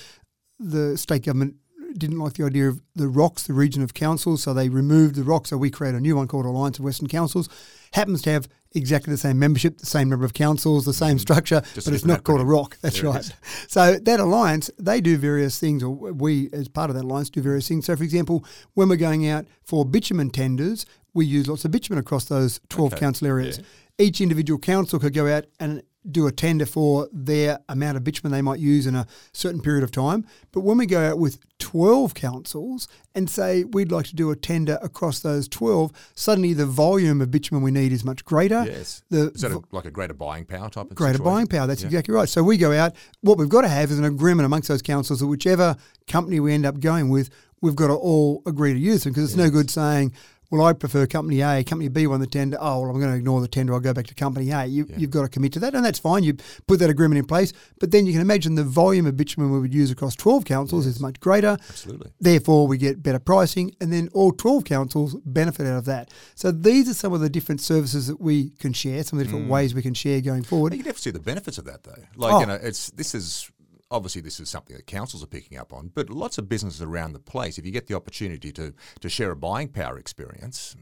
[0.60, 1.56] The state government
[1.98, 5.24] didn't like the idea of the rocks, the region of councils, so they removed the
[5.24, 5.50] rocks.
[5.50, 7.48] So we created a new one called Alliance of Western Councils.
[7.94, 11.22] Happens to have exactly the same membership, the same number of councils, the same mm.
[11.22, 12.78] structure, Just but it's not called a rock.
[12.82, 13.32] That's there right.
[13.68, 17.42] So that alliance, they do various things, or we, as part of that alliance, do
[17.42, 17.86] various things.
[17.86, 22.00] So, for example, when we're going out for bitumen tenders, we use lots of bitumen
[22.00, 23.00] across those 12 okay.
[23.00, 23.58] council areas.
[23.58, 24.06] Yeah.
[24.06, 28.32] Each individual council could go out and do a tender for their amount of bitumen
[28.32, 30.26] they might use in a certain period of time.
[30.52, 34.36] But when we go out with 12 councils and say we'd like to do a
[34.36, 38.64] tender across those 12, suddenly the volume of bitumen we need is much greater.
[38.66, 39.04] Yes.
[39.10, 41.34] The, is that a, like a greater buying power type of Greater situation?
[41.34, 41.88] buying power, that's yeah.
[41.88, 42.30] exactly right.
[42.30, 45.20] So we go out, what we've got to have is an agreement amongst those councils
[45.20, 45.76] that whichever
[46.08, 47.30] company we end up going with,
[47.62, 49.46] we've got to all agree to use them because it's yes.
[49.46, 50.14] no good saying,
[50.52, 52.58] well, I prefer company A, company B won the tender.
[52.60, 53.74] Oh, well, I'm going to ignore the tender.
[53.74, 54.66] I'll go back to company A.
[54.66, 56.24] You, have got to commit to that, and that's fine.
[56.24, 56.36] You
[56.68, 59.60] put that agreement in place, but then you can imagine the volume of bitumen we
[59.60, 60.96] would use across 12 councils yes.
[60.96, 61.58] is much greater.
[61.70, 62.12] Absolutely.
[62.20, 66.12] Therefore, we get better pricing, and then all 12 councils benefit out of that.
[66.36, 69.26] So these are some of the different services that we can share, some of the
[69.26, 69.52] different mm.
[69.52, 70.74] ways we can share going forward.
[70.74, 72.04] You can definitely see the benefits of that, though.
[72.16, 72.40] Like, oh.
[72.42, 73.50] you know, it's this is
[73.96, 77.14] obviously this is something that councils are picking up on, but lots of businesses around
[77.14, 80.76] the place, if you get the opportunity to to share a buying power experience,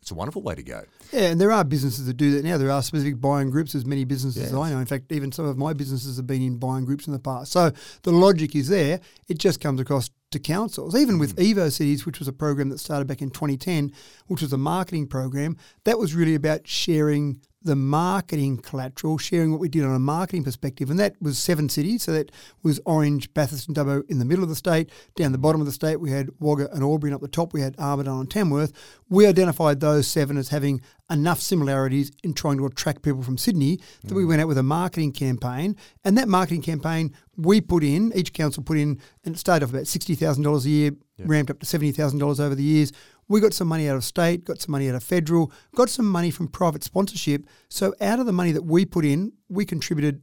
[0.00, 0.84] it's a wonderful way to go.
[1.12, 2.56] Yeah, and there are businesses that do that now.
[2.56, 3.72] There are specific buying groups.
[3.72, 4.52] There's many businesses yes.
[4.52, 4.78] I know.
[4.78, 7.52] In fact, even some of my businesses have been in buying groups in the past.
[7.52, 9.00] So the logic is there.
[9.28, 10.94] It just comes across to councils.
[10.94, 11.52] Even with mm.
[11.52, 13.92] Evocities, which was a program that started back in 2010,
[14.26, 19.60] which was a marketing program, that was really about sharing the marketing collateral, sharing what
[19.60, 20.90] we did on a marketing perspective.
[20.90, 22.04] And that was seven cities.
[22.04, 22.30] So that
[22.62, 24.90] was Orange, Bathurst, and Dubbo in the middle of the state.
[25.16, 27.10] Down the bottom of the state, we had Wagga and Albury.
[27.10, 28.72] And up the top, we had Armidale and Tamworth.
[29.08, 33.80] We identified those seven as having enough similarities in trying to attract people from Sydney
[34.02, 34.16] that mm.
[34.16, 35.76] we went out with a marketing campaign.
[36.04, 39.70] And that marketing campaign, we put in, each council put in, and it started off
[39.70, 41.28] about $60,000 a year, yep.
[41.28, 42.92] ramped up to $70,000 over the years.
[43.28, 46.10] We got some money out of state, got some money out of federal, got some
[46.10, 47.46] money from private sponsorship.
[47.68, 50.22] So out of the money that we put in, we contributed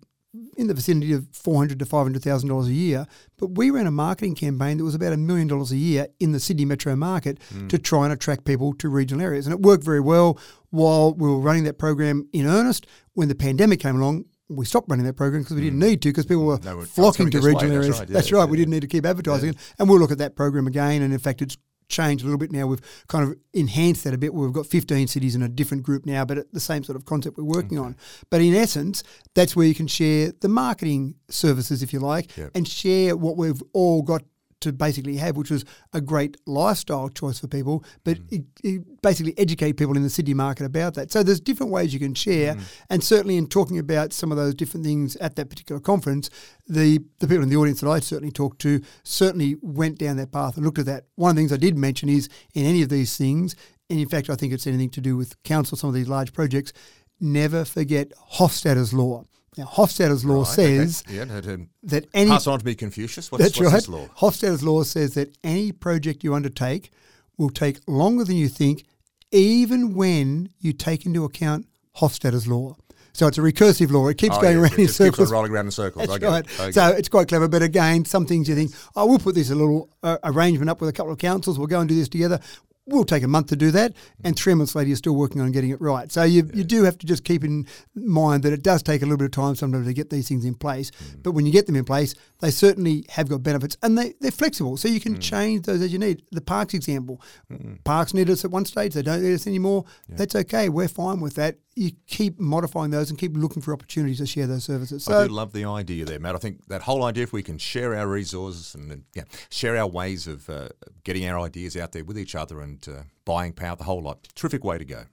[0.57, 3.05] in the vicinity of four hundred to five hundred thousand dollars a year.
[3.37, 6.31] But we ran a marketing campaign that was about a million dollars a year in
[6.31, 7.69] the Sydney metro market mm.
[7.69, 10.39] to try and attract people to regional areas, and it worked very well.
[10.71, 14.89] While we were running that program in earnest, when the pandemic came along, we stopped
[14.89, 15.87] running that program because we didn't mm.
[15.87, 17.87] need to because people were no, flocking to regional areas.
[17.87, 18.09] That's right.
[18.09, 18.39] Yeah, that's right.
[18.39, 18.45] Yeah.
[18.45, 21.01] We didn't need to keep advertising it, and we'll look at that program again.
[21.01, 22.67] And in fact, it's changed a little bit now.
[22.67, 24.33] We've kind of enhanced that a bit.
[24.33, 27.37] We've got 15 cities in a different group now, but the same sort of concept
[27.37, 27.87] we're working okay.
[27.87, 27.95] on.
[28.29, 32.51] But in essence, that's where you can share the marketing services, if you like, yep.
[32.55, 34.23] and share what we've all got
[34.61, 38.33] to basically have, which was a great lifestyle choice for people, but mm.
[38.33, 41.11] it, it basically educate people in the Sydney market about that.
[41.11, 42.61] So there's different ways you can share, mm.
[42.89, 46.29] and certainly in talking about some of those different things at that particular conference,
[46.67, 50.31] the the people in the audience that I certainly talked to certainly went down that
[50.31, 51.05] path and looked at that.
[51.15, 53.55] One of the things I did mention is in any of these things,
[53.89, 56.33] and in fact I think it's anything to do with council, some of these large
[56.33, 56.73] projects,
[57.19, 59.23] never forget Hofstadter's law.
[59.57, 61.17] Now, Hofstadter's law right, says okay.
[61.17, 63.31] yeah, that any pass on to be Confucius.
[63.31, 63.99] What's, that's what's right.
[63.99, 64.07] law?
[64.17, 66.91] Hofstadter's law says that any project you undertake
[67.37, 68.85] will take longer than you think,
[69.31, 72.75] even when you take into account Hofstadter's law.
[73.13, 74.09] So it's a recursive law.
[74.09, 75.17] It keeps oh, going yeah, around it, in circles.
[75.17, 76.07] Keeps on rolling around in circles.
[76.07, 76.21] That's
[76.59, 76.73] right.
[76.73, 77.47] So it's quite clever.
[77.47, 80.81] But again, some things you think, oh, we'll put this a little uh, arrangement up
[80.81, 81.57] with a couple of councils.
[81.57, 82.41] We'll go and do this together
[82.87, 83.93] will take a month to do that,
[84.23, 86.11] and three months later you're still working on getting it right.
[86.11, 86.57] So you, yeah.
[86.57, 89.25] you do have to just keep in mind that it does take a little bit
[89.25, 90.91] of time sometimes to get these things in place.
[90.91, 91.23] Mm.
[91.23, 94.31] But when you get them in place, they certainly have got benefits and they, they're
[94.31, 94.77] flexible.
[94.77, 95.21] So you can mm.
[95.21, 96.23] change those as you need.
[96.31, 97.21] The parks example,
[97.51, 97.83] mm.
[97.83, 99.85] parks need us at one stage, they don't need us anymore.
[100.07, 100.15] Yeah.
[100.17, 100.69] That's okay.
[100.69, 101.57] We're fine with that.
[101.77, 105.03] You keep modifying those and keep looking for opportunities to share those services.
[105.03, 106.33] So, I do love the idea there, Matt.
[106.33, 109.87] I think that whole idea, if we can share our resources and yeah, share our
[109.87, 110.69] ways of uh,
[111.03, 114.27] getting our ideas out there with each other and uh, buying power, the whole lot.
[114.35, 115.03] Terrific way to go.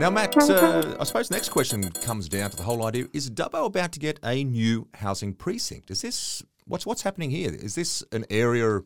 [0.00, 3.30] Now, Matt, uh, I suppose the next question comes down to the whole idea: Is
[3.30, 5.90] Dubbo about to get a new housing precinct?
[5.90, 7.52] Is this what's what's happening here?
[7.52, 8.82] Is this an area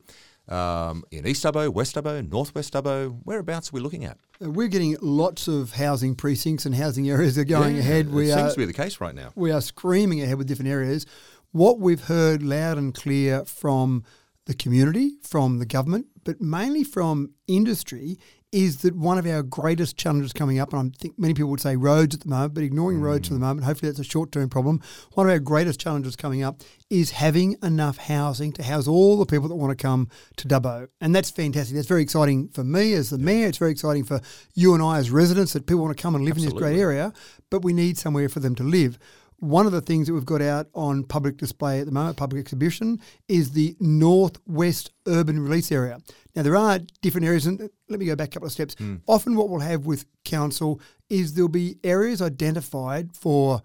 [0.49, 3.19] um, in East Dubbo, West Dubbo, Northwest Dubbo?
[3.25, 4.19] Whereabouts are we looking at?
[4.43, 8.13] Uh, we're getting lots of housing precincts and housing areas are going yeah, ahead.
[8.13, 9.33] We it seems are, to be the case right now.
[9.35, 11.07] We are screaming ahead with different areas.
[11.53, 14.05] What we've heard loud and clear from
[14.47, 18.19] the community, from the government, but mainly from industry,
[18.53, 21.61] is that one of our greatest challenges coming up, and I think many people would
[21.61, 23.03] say roads at the moment, but ignoring mm.
[23.03, 24.81] roads for the moment, hopefully that's a short term problem.
[25.13, 29.27] One of our greatest challenges coming up is having enough housing to house all the
[29.27, 30.89] people that want to come to Dubbo.
[31.03, 31.77] And that's fantastic.
[31.77, 33.49] That's very exciting for me as the mayor.
[33.49, 34.23] It's very exciting for
[34.55, 36.57] you and I as residents that people want to come and live Absolutely.
[36.57, 37.13] in this great area,
[37.51, 38.99] but we need somewhere for them to live.
[39.43, 42.39] One of the things that we've got out on public display at the moment, public
[42.39, 45.99] exhibition, is the Northwest Urban Release Area.
[46.37, 48.77] Now, there are different areas, and let me go back a couple of steps.
[48.77, 49.01] Mm.
[49.09, 53.63] Often, what we'll have with council is there'll be areas identified for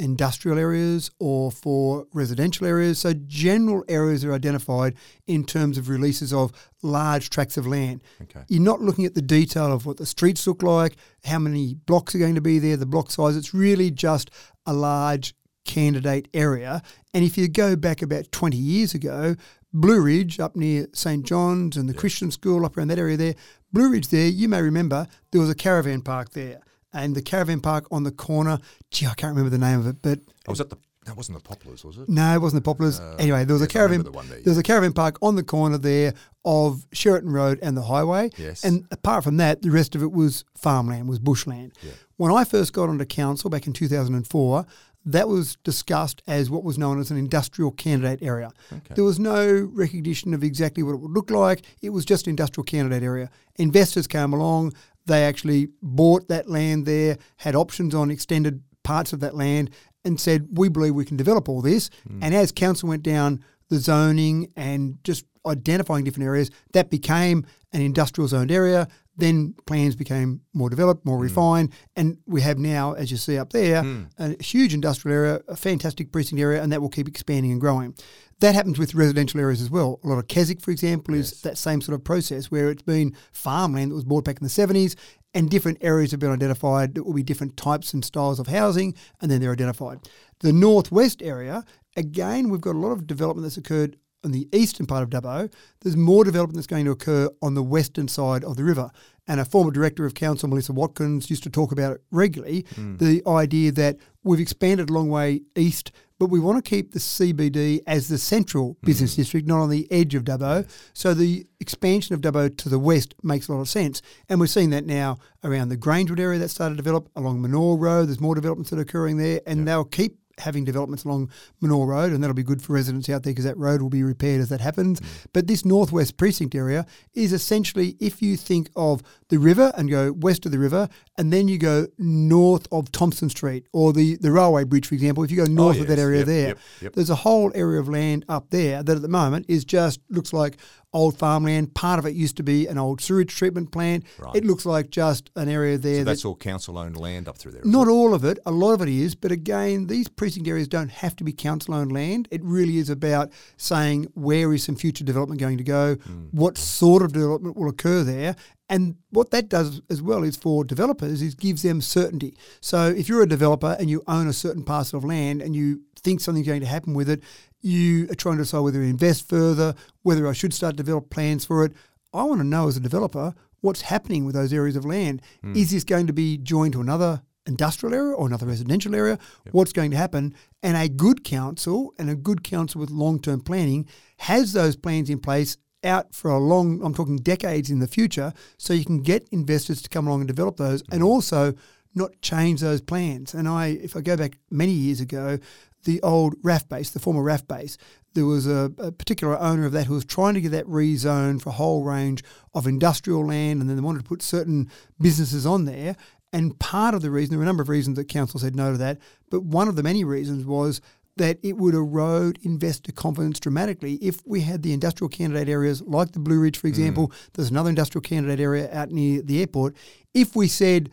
[0.00, 2.98] industrial areas or for residential areas.
[2.98, 4.96] So, general areas are identified
[5.28, 6.50] in terms of releases of
[6.82, 8.02] large tracts of land.
[8.22, 8.40] Okay.
[8.48, 12.14] You're not looking at the detail of what the streets look like, how many blocks
[12.14, 13.36] are going to be there, the block size.
[13.36, 14.30] It's really just
[14.66, 16.82] a large candidate area.
[17.14, 19.36] And if you go back about 20 years ago,
[19.72, 22.00] Blue Ridge up near St John's and the yeah.
[22.00, 23.34] Christian School up around that area there,
[23.72, 26.60] Blue Ridge there, you may remember there was a caravan park there
[26.92, 28.58] and the caravan park on the corner.
[28.90, 30.18] Gee, I can't remember the name of it, but
[30.48, 30.78] oh, was that the
[31.10, 32.08] that wasn't the Poplars, was it?
[32.08, 33.00] No, it wasn't the Poplars.
[33.00, 34.04] Uh, anyway, there was yes, a caravan.
[34.04, 37.82] The there, was a caravan park on the corner there of Sheraton Road and the
[37.82, 38.30] highway.
[38.36, 38.64] Yes.
[38.64, 41.72] And apart from that, the rest of it was farmland, was bushland.
[41.82, 41.90] Yeah.
[42.16, 44.66] When I first got onto council back in 2004,
[45.06, 48.52] that was discussed as what was known as an industrial candidate area.
[48.72, 48.94] Okay.
[48.94, 51.62] There was no recognition of exactly what it would look like.
[51.82, 53.30] It was just industrial candidate area.
[53.56, 54.74] Investors came along,
[55.06, 59.70] they actually bought that land there, had options on extended parts of that land,
[60.04, 61.90] and said, We believe we can develop all this.
[62.08, 62.20] Mm.
[62.22, 67.80] And as council went down the zoning and just identifying different areas, that became an
[67.80, 68.88] industrial zoned area.
[69.16, 71.22] Then plans became more developed, more mm.
[71.22, 74.08] refined, and we have now, as you see up there, mm.
[74.18, 77.94] a huge industrial area, a fantastic precinct area, and that will keep expanding and growing.
[78.40, 80.00] That happens with residential areas as well.
[80.02, 81.32] A lot of Keswick, for example, yes.
[81.32, 84.44] is that same sort of process where it's been farmland that was bought back in
[84.44, 84.96] the 70s
[85.34, 88.94] and different areas have been identified that will be different types and styles of housing,
[89.20, 89.98] and then they're identified.
[90.40, 91.64] The northwest area,
[91.96, 95.52] again, we've got a lot of development that's occurred on the eastern part of Dubbo.
[95.80, 98.90] There's more development that's going to occur on the western side of the river.
[99.30, 102.98] And a former director of council, Melissa Watkins, used to talk about it regularly mm.
[102.98, 106.98] the idea that we've expanded a long way east but we want to keep the
[106.98, 109.16] CBD as the central business mm.
[109.16, 110.68] district, not on the edge of Dubbo.
[110.92, 114.02] So the expansion of Dubbo to the west makes a lot of sense.
[114.28, 117.78] And we're seeing that now around the Grangewood area that started to develop, along Minore
[117.78, 118.08] Road.
[118.08, 119.66] There's more developments that are occurring there, and yep.
[119.66, 123.32] they'll keep having developments along Minore Road, and that'll be good for residents out there
[123.32, 125.00] because that road will be repaired as that happens.
[125.00, 125.26] Mm.
[125.32, 130.12] But this northwest precinct area is essentially if you think of the river and go
[130.12, 134.32] west of the river, and then you go north of Thompson Street or the, the
[134.32, 135.82] railway bridge, for example, if you go oh, north oh, yes.
[135.82, 136.92] of that area yep, there, yep, yep.
[136.94, 140.32] there's a whole area of land up there that at the moment is just looks
[140.32, 140.56] like
[140.92, 141.74] old farmland.
[141.74, 144.04] Part of it used to be an old sewage treatment plant.
[144.18, 144.36] Right.
[144.36, 145.98] It looks like just an area there.
[145.98, 147.62] So that's that, all council owned land up through there.
[147.64, 147.90] Not it?
[147.90, 148.38] all of it.
[148.46, 149.14] A lot of it is.
[149.14, 152.28] But again, these precinct areas don't have to be council owned land.
[152.30, 156.28] It really is about saying where is some future development going to go, mm.
[156.32, 158.36] what sort of development will occur there.
[158.68, 162.36] And what that does as well is for developers is gives them certainty.
[162.60, 165.82] So if you're a developer and you own a certain parcel of land and you
[165.96, 167.20] think something's going to happen with it,
[167.60, 171.10] you are trying to decide whether to invest further, whether I should start to develop
[171.10, 171.72] plans for it.
[172.12, 175.22] I want to know as a developer what's happening with those areas of land.
[175.44, 175.56] Mm.
[175.56, 179.18] Is this going to be joined to another industrial area or another residential area?
[179.46, 179.54] Yep.
[179.54, 180.34] What's going to happen?
[180.62, 183.86] And a good council and a good council with long term planning
[184.18, 188.34] has those plans in place out for a long, I'm talking decades in the future,
[188.58, 190.82] so you can get investors to come along and develop those.
[190.84, 190.94] Mm.
[190.94, 191.54] And also,
[191.94, 193.34] not change those plans.
[193.34, 195.38] And I, if I go back many years ago,
[195.84, 197.76] the old RAAF base, the former RAF base.
[198.14, 201.42] There was a, a, particular owner of that who was trying to get that rezoned
[201.42, 205.46] for a whole range of industrial land, and then they wanted to put certain businesses
[205.46, 205.96] on there.
[206.32, 208.72] And part of the reason, there were a number of reasons that council said no
[208.72, 208.98] to that,
[209.30, 210.80] but one of the many reasons was
[211.16, 216.12] that it would erode investor confidence dramatically if we had the industrial candidate areas like
[216.12, 217.08] the Blue Ridge, for example.
[217.08, 217.14] Mm.
[217.34, 219.76] There's another industrial candidate area out near the airport.
[220.14, 220.90] If we said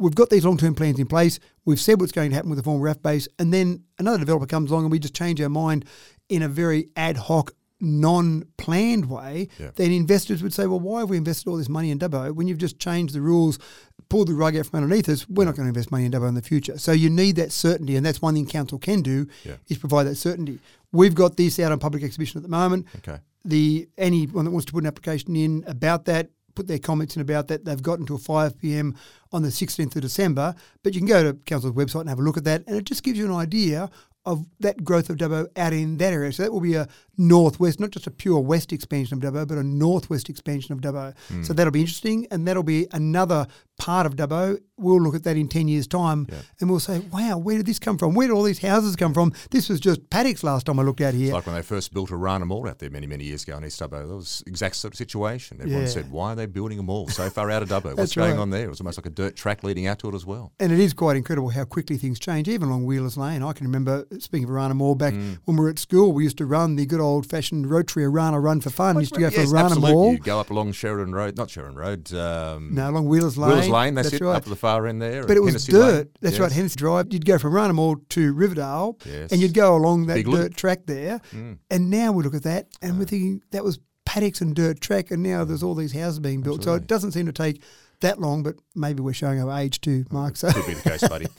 [0.00, 1.38] we've got these long term plans in place.
[1.70, 4.44] We've said what's going to happen with the former RAAF base, and then another developer
[4.44, 5.84] comes along and we just change our mind
[6.28, 9.46] in a very ad hoc, non planned way.
[9.56, 9.70] Yeah.
[9.76, 12.48] Then investors would say, well, why have we invested all this money in Dubbo when
[12.48, 13.60] you've just changed the rules,
[14.08, 15.28] pulled the rug out from underneath us?
[15.28, 16.76] We're not going to invest money in Dubbo in the future.
[16.76, 19.54] So you need that certainty, and that's one thing council can do yeah.
[19.68, 20.58] is provide that certainty.
[20.90, 22.88] We've got this out on public exhibition at the moment.
[22.96, 23.20] Okay.
[23.44, 26.30] The anyone that wants to put an application in about that
[26.60, 27.64] put their comments in about that.
[27.64, 28.94] They've got until 5 p.m.
[29.32, 32.22] on the 16th of December, but you can go to Council's website and have a
[32.22, 33.90] look at that, and it just gives you an idea
[34.24, 36.32] of that growth of Dubbo out in that area.
[36.32, 39.58] So that will be a northwest, not just a pure west expansion of Dubbo, but
[39.58, 41.14] a northwest expansion of Dubbo.
[41.30, 41.46] Mm.
[41.46, 43.46] So that'll be interesting, and that'll be another
[43.80, 44.60] part of Dubbo.
[44.76, 46.38] We'll look at that in 10 years' time yeah.
[46.60, 48.14] and we'll say, wow, where did this come from?
[48.14, 49.32] Where did all these houses come from?
[49.50, 51.26] This was just paddocks last time I looked out here.
[51.26, 53.64] It's like when they first built Orana Mall out there many, many years ago in
[53.64, 54.06] East Dubbo.
[54.06, 55.58] That was exact sort of situation.
[55.60, 55.88] Everyone yeah.
[55.88, 57.96] said, why are they building a mall so far out of Dubbo?
[57.96, 58.64] What's going on there?
[58.64, 60.52] It was almost like a dirt track leading out to it as well.
[60.60, 63.42] And it is quite incredible how quickly things change, even along Wheelers Lane.
[63.42, 65.38] I can remember, speaking of Orana Mall, back mm.
[65.44, 68.42] when we were at school, we used to run the good old fashioned Rotary Orana
[68.42, 68.96] run for fun.
[68.96, 69.92] We used to go yes, for Orana absolutely.
[69.92, 70.12] Mall.
[70.12, 72.12] You'd go up along Sheraton Road, not Sheraton Road.
[72.12, 73.50] Um, no, along Wheelers Lane.
[73.50, 74.36] Wheelers Lane, that's, that's it, right.
[74.36, 75.26] up the far end there.
[75.26, 75.94] But it was Hennessy dirt.
[75.94, 76.08] Lane.
[76.20, 76.40] That's yes.
[76.40, 77.12] right, Hennessy Drive.
[77.12, 79.30] You'd go from Orana Mall to Riverdale, yes.
[79.32, 80.56] and you'd go along that Big dirt loop.
[80.56, 81.20] track there.
[81.32, 81.58] Mm.
[81.70, 85.10] And now we look at that, and we're thinking that was paddocks and dirt track,
[85.10, 86.60] and now there's all these houses being built.
[86.60, 86.80] Absolutely.
[86.80, 87.62] So it doesn't seem to take
[88.00, 90.36] that long, but maybe we're showing our age too, Mark.
[90.36, 91.26] So could be the case, buddy.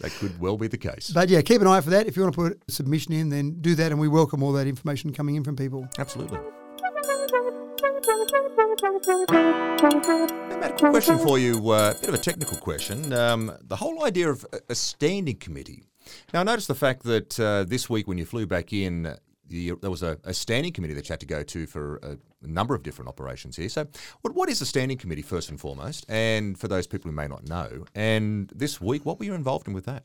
[0.00, 1.10] that could well be the case.
[1.10, 2.06] But yeah, keep an eye for that.
[2.06, 4.52] If you want to put a submission in, then do that, and we welcome all
[4.52, 5.88] that information coming in from people.
[5.98, 6.38] Absolutely.
[10.60, 13.12] Matt, a question for you, uh, a bit of a technical question.
[13.12, 15.84] Um, the whole idea of a standing committee.
[16.32, 19.16] Now, I noticed the fact that uh, this week when you flew back in,
[19.48, 22.16] you, there was a, a, standing committee that you had to go to for a,
[22.46, 23.68] a, number of different operations here.
[23.68, 23.86] So,
[24.22, 26.06] what, what is a standing committee, first and foremost?
[26.08, 29.68] And for those people who may not know, and this week, what were you involved
[29.68, 30.04] in with that?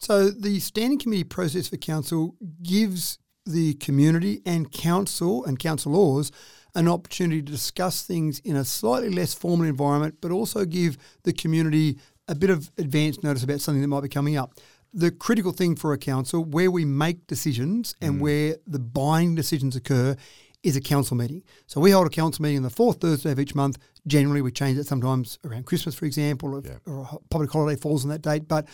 [0.00, 6.30] So, the standing committee process for council gives the community and council and councillors
[6.74, 11.32] an opportunity to discuss things in a slightly less formal environment, but also give the
[11.32, 14.54] community a bit of advance notice about something that might be coming up.
[14.94, 18.20] The critical thing for a council, where we make decisions and mm.
[18.20, 20.16] where the buying decisions occur,
[20.62, 21.42] is a council meeting.
[21.66, 23.78] So we hold a council meeting on the fourth Thursday of each month.
[24.06, 26.76] Generally, we change it sometimes around Christmas, for example, or, yeah.
[26.86, 28.46] or a public holiday falls on that date.
[28.48, 28.66] But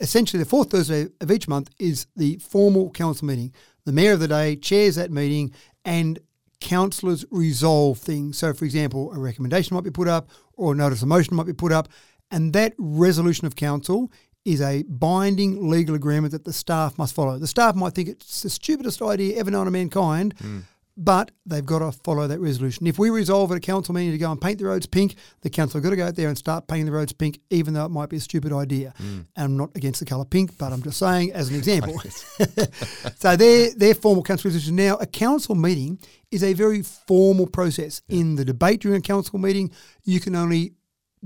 [0.00, 3.52] essentially, the fourth Thursday of each month is the formal council meeting.
[3.84, 5.52] The mayor of the day chairs that meeting,
[5.84, 6.18] and
[6.60, 8.38] councillors resolve things.
[8.38, 11.46] So, for example, a recommendation might be put up or a notice of motion might
[11.46, 11.88] be put up,
[12.30, 14.10] and that resolution of council
[14.44, 17.38] is a binding legal agreement that the staff must follow.
[17.38, 20.62] The staff might think it's the stupidest idea ever known to mankind, mm
[20.96, 22.86] but they've got to follow that resolution.
[22.86, 25.50] If we resolve at a council meeting to go and paint the roads pink, the
[25.50, 27.84] council have got to go out there and start painting the roads pink, even though
[27.84, 28.94] it might be a stupid idea.
[28.98, 29.26] Mm.
[29.36, 32.00] And I'm not against the colour pink, but I'm just saying as an example.
[33.16, 34.76] so their their formal council resolution.
[34.76, 35.98] Now, a council meeting
[36.30, 38.02] is a very formal process.
[38.08, 38.20] Yeah.
[38.20, 39.70] In the debate during a council meeting,
[40.04, 40.72] you can only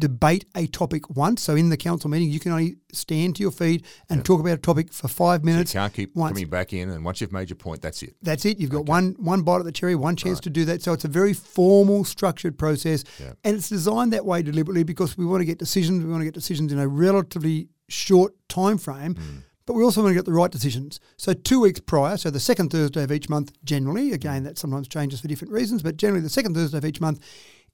[0.00, 1.42] debate a topic once.
[1.42, 4.24] So in the council meeting, you can only stand to your feet and yeah.
[4.24, 5.72] talk about a topic for five minutes.
[5.72, 6.32] So you can't keep once.
[6.32, 8.16] coming back in, and once you've made your point, that's it.
[8.22, 8.58] That's it.
[8.58, 8.90] You've got okay.
[8.90, 10.44] one one bite at the cherry, one chance right.
[10.44, 10.82] to do that.
[10.82, 13.32] So it's a very formal, structured process, yeah.
[13.44, 16.04] and it's designed that way deliberately because we want to get decisions.
[16.04, 19.14] We want to get decisions in a relatively short time frame.
[19.14, 19.42] Mm.
[19.66, 20.98] But we also want to get the right decisions.
[21.16, 24.88] So, two weeks prior, so the second Thursday of each month, generally, again, that sometimes
[24.88, 27.20] changes for different reasons, but generally the second Thursday of each month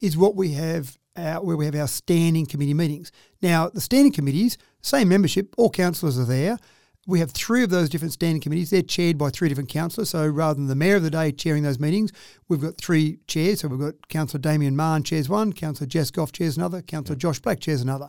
[0.03, 3.13] is what we have our, where we have our standing committee meetings.
[3.43, 6.59] Now, the standing committees, same membership, all councillors are there.
[7.07, 8.71] We have three of those different standing committees.
[8.71, 10.11] They're chaired by three different councillors.
[10.11, 12.13] So rather than the mayor of the day chairing those meetings,
[12.49, 13.61] we've got three chairs.
[13.61, 17.21] So we've got Councillor Damien Mahon chairs one, Councillor Jess Gough chairs another, Councillor yeah.
[17.21, 18.09] Josh Black chairs another.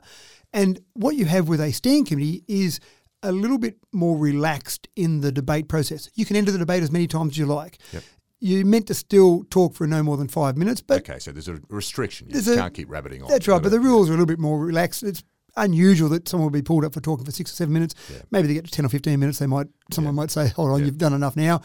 [0.51, 2.79] And what you have with a standing committee is
[3.21, 6.09] a little bit more relaxed in the debate process.
[6.15, 7.77] You can enter the debate as many times as you like.
[7.93, 8.03] Yep
[8.39, 10.81] you're meant to still talk for no more than five minutes.
[10.81, 12.29] But okay, so there's a restriction.
[12.29, 13.29] You can't keep rabbiting on.
[13.29, 15.03] That's right, but the rules are a little bit more relaxed.
[15.03, 15.23] It's
[15.55, 17.95] unusual that someone will be pulled up for talking for six or seven minutes.
[18.11, 18.19] Yeah.
[18.31, 19.39] Maybe they get to ten or fifteen minutes.
[19.39, 20.21] They might someone yeah.
[20.21, 20.85] might say, "Hold on, yeah.
[20.85, 21.61] you've done enough now."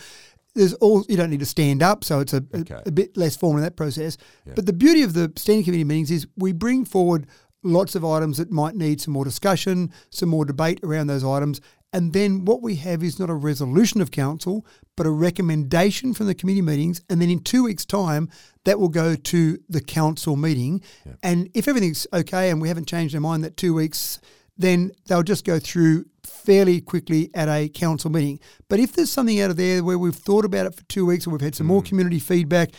[0.55, 2.75] There's all you don't need to stand up, so it's a, okay.
[2.75, 4.19] a, a, bit less formal in that process.
[4.55, 7.27] But the beauty of the standing committee meetings is we bring forward
[7.63, 11.61] lots of items that might need some more discussion, some more debate around those items,
[11.93, 14.67] And then what we have is not a resolution of council,
[14.97, 17.01] but a recommendation from the committee meetings.
[17.09, 18.29] And then in two weeks' time,
[18.65, 20.83] that will go to the council meeting.
[21.05, 21.13] Yeah.
[21.23, 24.21] And if everything's okay and we haven't changed our mind that two weeks,
[24.57, 28.39] then they'll just go through fairly quickly at a council meeting.
[28.69, 31.27] But if there's something out of there where we've thought about it for two weeks
[31.27, 31.87] or we've had some more mm.
[31.87, 32.71] community feedback,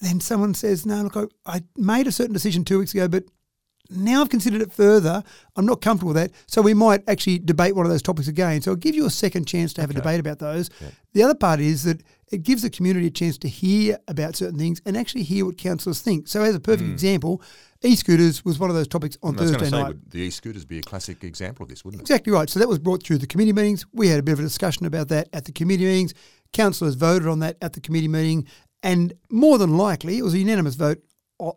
[0.00, 3.24] then someone says, no, look, I, I made a certain decision two weeks ago, but
[3.90, 5.22] now I've considered it further.
[5.56, 6.32] I'm not comfortable with that.
[6.46, 8.62] So we might actually debate one of those topics again.
[8.62, 10.70] So I'll give you a second chance to have a debate about those.
[11.12, 14.58] The other part is that it gives the community a chance to hear about certain
[14.58, 16.28] things and actually hear what councillors think.
[16.28, 16.92] So as a perfect hmm.
[16.92, 17.42] example,
[17.82, 19.88] e-scooters was one of those topics on I was Thursday say, night.
[19.88, 22.04] would the e-scooters be a classic example of this, wouldn't it?
[22.04, 22.48] Exactly right.
[22.48, 23.84] So that was brought through the committee meetings.
[23.92, 26.14] We had a bit of a discussion about that at the committee meetings.
[26.52, 28.46] Councillors voted on that at the committee meeting,
[28.82, 31.02] and more than likely, it was a unanimous vote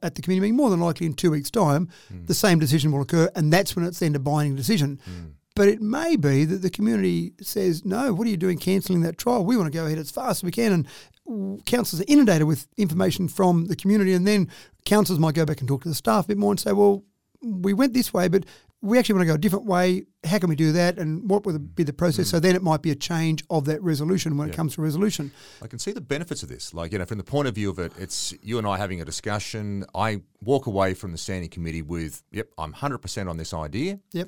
[0.02, 0.56] at the committee meeting.
[0.56, 2.26] More than likely, in two weeks' time, hmm.
[2.26, 5.00] the same decision will occur, and that's when it's then a binding decision.
[5.06, 5.32] Hmm.
[5.56, 9.18] But it may be that the community says, "No, what are you doing, cancelling that
[9.18, 9.46] trial?
[9.46, 10.88] We want to go ahead as fast as we can."
[11.26, 14.50] And councillors are inundated with information from the community, and then
[14.86, 17.04] councillors might go back and talk to the staff a bit more and say, "Well,
[17.42, 18.46] we went this way, but
[18.84, 20.04] we actually want to go a different way.
[20.26, 21.00] How can we do that?
[21.00, 22.30] And what would be the process?
[22.30, 25.32] So then it might be a change of that resolution when it comes to resolution.
[25.62, 26.74] I can see the benefits of this.
[26.74, 29.00] Like, you know, from the point of view of it, it's you and I having
[29.00, 29.86] a discussion.
[29.96, 34.00] I walk away from the standing committee with, yep, I'm 100% on this idea.
[34.12, 34.28] Yep.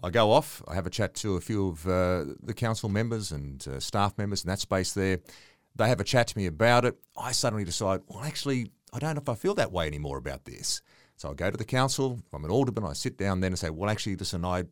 [0.00, 3.32] I go off, I have a chat to a few of uh, the council members
[3.32, 5.18] and uh, staff members in that space there.
[5.74, 6.96] They have a chat to me about it.
[7.16, 10.44] I suddenly decide, well, actually, I don't know if I feel that way anymore about
[10.44, 10.82] this.
[11.20, 12.18] So I go to the council.
[12.32, 14.64] I'm an alderman, I sit down then and say, well, actually, listen, I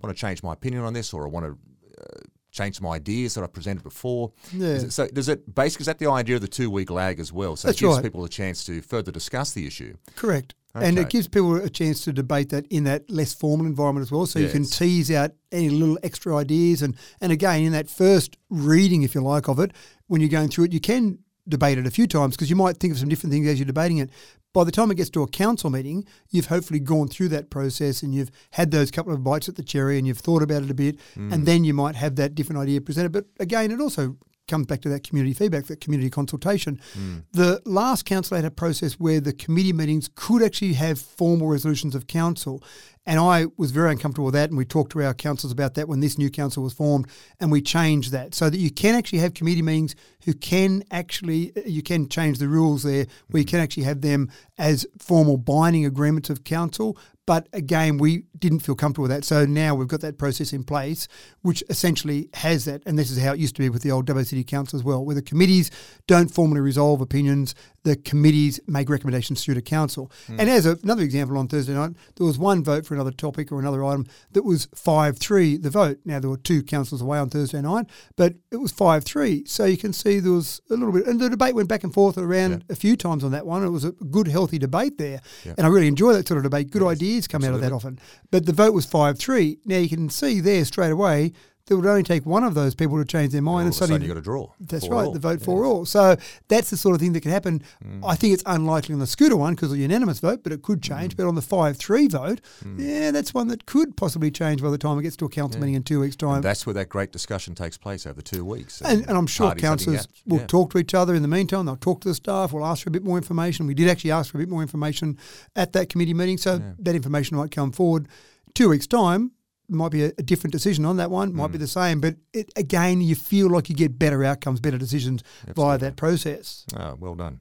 [0.00, 1.58] want to change my opinion on this, or I want to
[2.00, 2.20] uh,
[2.50, 4.32] change some ideas that I presented before.
[4.54, 4.68] Yeah.
[4.68, 7.30] It- so does it basically is that the idea of the two week lag as
[7.30, 7.56] well?
[7.56, 8.02] So That's it gives right.
[8.02, 9.96] people a chance to further discuss the issue.
[10.14, 10.54] Correct.
[10.74, 14.12] And it gives people a chance to debate that in that less formal environment as
[14.12, 14.26] well.
[14.26, 16.82] So you can tease out any little extra ideas.
[16.82, 19.72] And, and again, in that first reading, if you like, of it,
[20.06, 21.18] when you're going through it, you can
[21.48, 23.66] debate it a few times because you might think of some different things as you're
[23.66, 24.10] debating it.
[24.52, 28.02] By the time it gets to a council meeting, you've hopefully gone through that process
[28.02, 30.70] and you've had those couple of bites at the cherry and you've thought about it
[30.70, 30.98] a bit.
[31.14, 31.44] And mm.
[31.44, 33.12] then you might have that different idea presented.
[33.12, 34.16] But again, it also
[34.48, 36.80] comes back to that community feedback, that community consultation.
[36.94, 37.24] Mm.
[37.32, 41.94] The last council had a process where the committee meetings could actually have formal resolutions
[41.94, 42.62] of council.
[43.06, 44.50] And I was very uncomfortable with that.
[44.50, 47.06] And we talked to our councils about that when this new council was formed.
[47.40, 49.94] And we changed that so that you can actually have committee meetings
[50.24, 53.50] who can actually, you can change the rules there, where you mm-hmm.
[53.50, 56.98] can actually have them as formal binding agreements of council.
[57.26, 59.24] But again, we didn't feel comfortable with that.
[59.24, 61.08] So now we've got that process in place,
[61.42, 62.82] which essentially has that.
[62.86, 64.84] And this is how it used to be with the old Dubbo City Council as
[64.84, 65.72] well, where the committees
[66.06, 70.10] don't formally resolve opinions, the committees make recommendations through to council.
[70.28, 70.40] Mm.
[70.40, 73.52] And as a, another example on Thursday night, there was one vote for another topic
[73.52, 75.98] or another item that was 5 3, the vote.
[76.04, 77.86] Now, there were two councillors away on Thursday night,
[78.16, 79.44] but it was 5 3.
[79.46, 81.94] So you can see there was a little bit, and the debate went back and
[81.94, 83.64] forth around a few times on that one.
[83.64, 85.20] It was a good, healthy debate there.
[85.44, 86.70] And I really enjoy that sort of debate.
[86.70, 87.98] Good ideas come out of that often.
[88.30, 89.58] But the vote was 5 3.
[89.64, 91.32] Now you can see there straight away.
[91.66, 93.76] That would only take one of those people to change their mind, and of a
[93.76, 94.50] sudden suddenly you got a draw.
[94.60, 95.12] that's for right, all.
[95.12, 95.44] the vote Yeah.
[95.46, 95.84] for all.
[95.84, 97.60] So that's the sort of thing that can happen.
[97.84, 98.02] Mm.
[98.06, 100.62] I think it's unlikely on the scooter one because of the unanimous vote, but it
[100.62, 101.14] could change.
[101.14, 101.16] Mm.
[101.16, 102.40] But on the 5 3 vote,
[102.76, 105.60] yeah, that's one that could possibly change by the time it gets to a council
[105.60, 106.36] meeting in two weeks' time.
[106.36, 108.80] And that's where that great discussion takes place over two weeks.
[108.80, 110.46] And, and I'm sure councillors will Yeah.
[110.46, 111.66] talk to each other in the meantime.
[111.66, 112.52] They'll talk to the staff.
[112.52, 113.66] We'll ask for a bit more information.
[113.66, 115.18] We did actually ask for a bit more information
[115.56, 118.06] at that committee meeting, so that information might come forward.
[118.54, 119.32] Two weeks' time
[119.68, 121.34] might be a, a different decision on that one.
[121.34, 121.52] Might Mm.
[121.52, 125.22] be the same, but it, again, you feel like you get better outcomes, better decisions
[125.54, 126.64] via that process.
[126.76, 127.40] Ah, well done.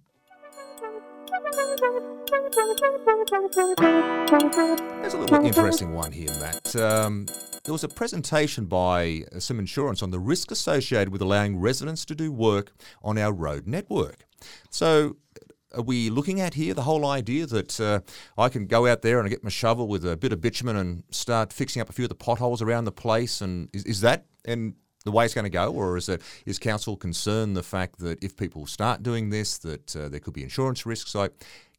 [3.78, 6.76] There's a little interesting one here, Matt.
[6.76, 7.26] Um,
[7.64, 12.06] there was a presentation by uh, some insurance on the risk associated with allowing residents
[12.06, 12.72] to do work
[13.04, 14.26] on our road network.
[14.70, 15.18] So,
[15.76, 18.00] are we looking at here the whole idea that uh,
[18.38, 21.04] I can go out there and get my shovel with a bit of bitumen and
[21.12, 23.42] start fixing up a few of the potholes around the place?
[23.42, 26.58] And is, is that and the way it's going to go, or is it is
[26.58, 30.44] council concerned the fact that if people start doing this, that uh, there could be
[30.44, 31.14] insurance risks?
[31.14, 31.32] Like,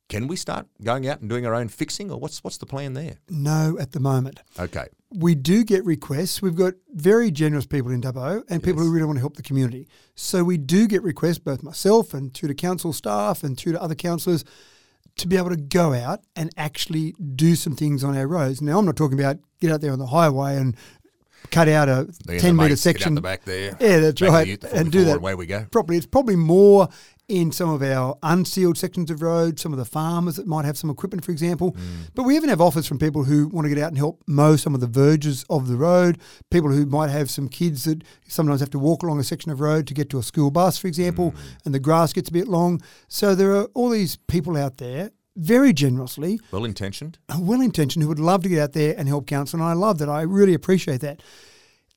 [0.09, 2.93] can we start going out and doing our own fixing, or what's what's the plan
[2.95, 3.17] there?
[3.29, 4.41] No, at the moment.
[4.59, 6.41] Okay, we do get requests.
[6.41, 9.43] We've got very generous people in Dubbo and people who really want to help the
[9.43, 9.89] community.
[10.15, 13.83] So we do get requests, both myself and through to council staff and through to
[13.83, 14.45] other councillors,
[15.17, 18.61] to be able to go out and actually do some things on our roads.
[18.61, 20.77] Now, I'm not talking about get out there on the highway and
[21.51, 23.15] cut out a and 10 metre mates get out section.
[23.15, 23.77] the back there.
[23.81, 24.61] Yeah, that's back right.
[24.61, 25.65] the And do that and away we go.
[25.71, 25.97] properly.
[25.97, 26.89] It's probably more
[27.29, 30.79] in some of our unsealed sections of road, some of the farmers that might have
[30.79, 31.73] some equipment, for example.
[31.73, 32.11] Mm.
[32.15, 34.57] But we even have offers from people who want to get out and help mow
[34.57, 36.19] some of the verges of the road,
[36.51, 39.61] people who might have some kids that sometimes have to walk along a section of
[39.61, 41.39] road to get to a school bus, for example, mm.
[41.65, 42.81] and the grass gets a bit long.
[43.09, 46.41] So there are all these people out there very generously.
[46.51, 47.19] Well intentioned.
[47.39, 49.61] Well intentioned, who would love to get out there and help council.
[49.61, 50.09] And I love that.
[50.09, 51.23] I really appreciate that.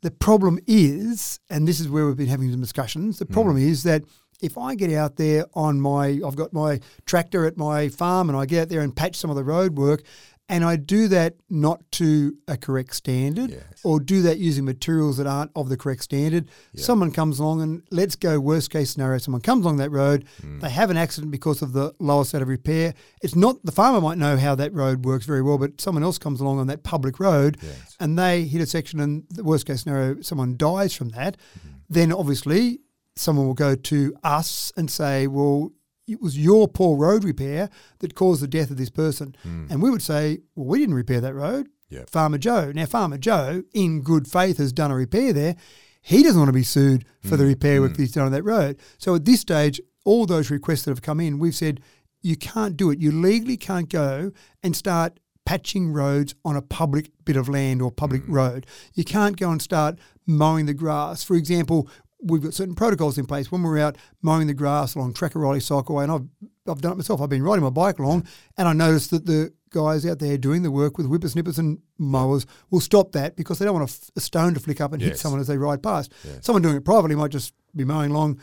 [0.02, 3.68] The problem is, and this is where we've been having some discussions, the problem mm.
[3.68, 4.04] is that
[4.42, 8.38] if I get out there on my, I've got my tractor at my farm and
[8.38, 10.04] I get out there and patch some of the road work,
[10.52, 13.64] and I do that not to a correct standard yes.
[13.84, 16.50] or do that using materials that aren't of the correct standard.
[16.76, 19.20] Someone comes along and let's go worst case scenario.
[19.20, 20.60] Someone comes along that road, mm.
[20.60, 22.96] they have an accident because of the lower set of repair.
[23.22, 26.18] It's not the farmer might know how that road works very well, but someone else
[26.18, 27.96] comes along on that public road yes.
[28.00, 31.38] and they hit a section and the worst case scenario, someone dies from that.
[31.60, 31.74] Mm.
[31.90, 32.80] Then obviously
[33.20, 35.72] someone will go to us and say, well,
[36.08, 39.36] it was your poor road repair that caused the death of this person.
[39.46, 39.70] Mm.
[39.70, 41.70] And we would say, well, we didn't repair that road.
[41.90, 42.10] Yep.
[42.10, 42.72] Farmer Joe.
[42.74, 45.56] Now, Farmer Joe, in good faith, has done a repair there.
[46.02, 47.40] He doesn't want to be sued for mm.
[47.40, 47.98] the repair mm.
[47.98, 48.80] he's done on that road.
[48.98, 51.82] So at this stage, all those requests that have come in, we've said,
[52.22, 53.00] you can't do it.
[53.00, 54.32] You legally can't go
[54.64, 58.34] and start patching roads on a public bit of land or public mm.
[58.34, 58.66] road.
[58.94, 61.24] You can't go and start mowing the grass.
[61.24, 61.90] For example,
[62.22, 63.52] we've got certain protocols in place.
[63.52, 66.28] When we're out mowing the grass along Tracker Riley Cycleway, and I've,
[66.68, 69.54] I've done it myself, I've been riding my bike along, and I noticed that the
[69.70, 73.66] guys out there doing the work with whippersnippers and mowers will stop that because they
[73.66, 75.12] don't want a, f- a stone to flick up and yes.
[75.12, 76.12] hit someone as they ride past.
[76.26, 76.46] Yes.
[76.46, 78.40] Someone doing it privately might just be mowing along,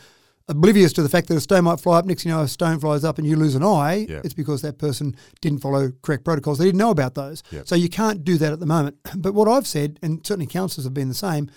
[0.47, 2.05] oblivious to the fact that a stone might fly up.
[2.05, 4.05] Next you know, a stone flies up and you lose an eye.
[4.23, 6.57] It's because that person didn't follow correct protocols.
[6.57, 7.43] They didn't know about those.
[7.65, 8.97] So you can't do that at the moment.
[9.17, 11.49] But what I've said, and certainly councillors have been the same,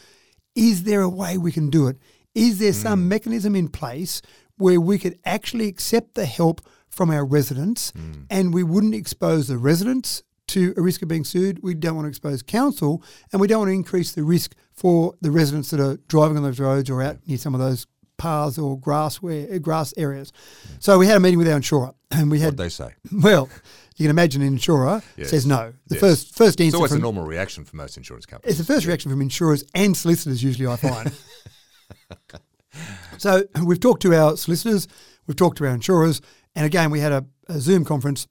[0.54, 1.96] is there a way we can do it?
[2.34, 3.08] Is there some mm.
[3.08, 4.22] mechanism in place
[4.56, 8.26] where we could actually accept the help from our residents mm.
[8.30, 11.62] and we wouldn't expose the residents to a risk of being sued?
[11.62, 15.14] We don't want to expose council and we don't want to increase the risk for
[15.20, 17.86] the residents that are driving on those roads or out near some of those
[18.18, 20.32] paths or grass where, grass areas.
[20.68, 20.76] Yeah.
[20.78, 22.52] So we had a meeting with our insurer and we had.
[22.52, 22.94] what they say?
[23.12, 23.48] Well,
[24.00, 25.28] you can imagine an insurer yes.
[25.28, 25.74] says no.
[25.88, 26.00] The yes.
[26.00, 26.68] first first answer.
[26.68, 28.58] It's always from, a normal reaction for most insurance companies.
[28.58, 30.66] It's the first reaction from insurers and solicitors usually.
[30.66, 31.12] I find.
[33.18, 34.88] so we've talked to our solicitors,
[35.26, 36.22] we've talked to our insurers,
[36.54, 38.26] and again we had a, a Zoom conference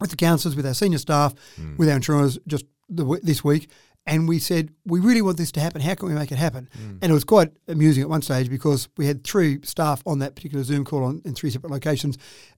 [0.00, 1.76] with the councillors, with our senior staff, mm.
[1.76, 3.68] with our insurers just the, this week,
[4.06, 5.82] and we said we really want this to happen.
[5.82, 6.70] How can we make it happen?
[6.74, 7.00] Mm.
[7.02, 10.36] And it was quite amusing at one stage because we had three staff on that
[10.36, 12.16] particular Zoom call on, in three separate locations,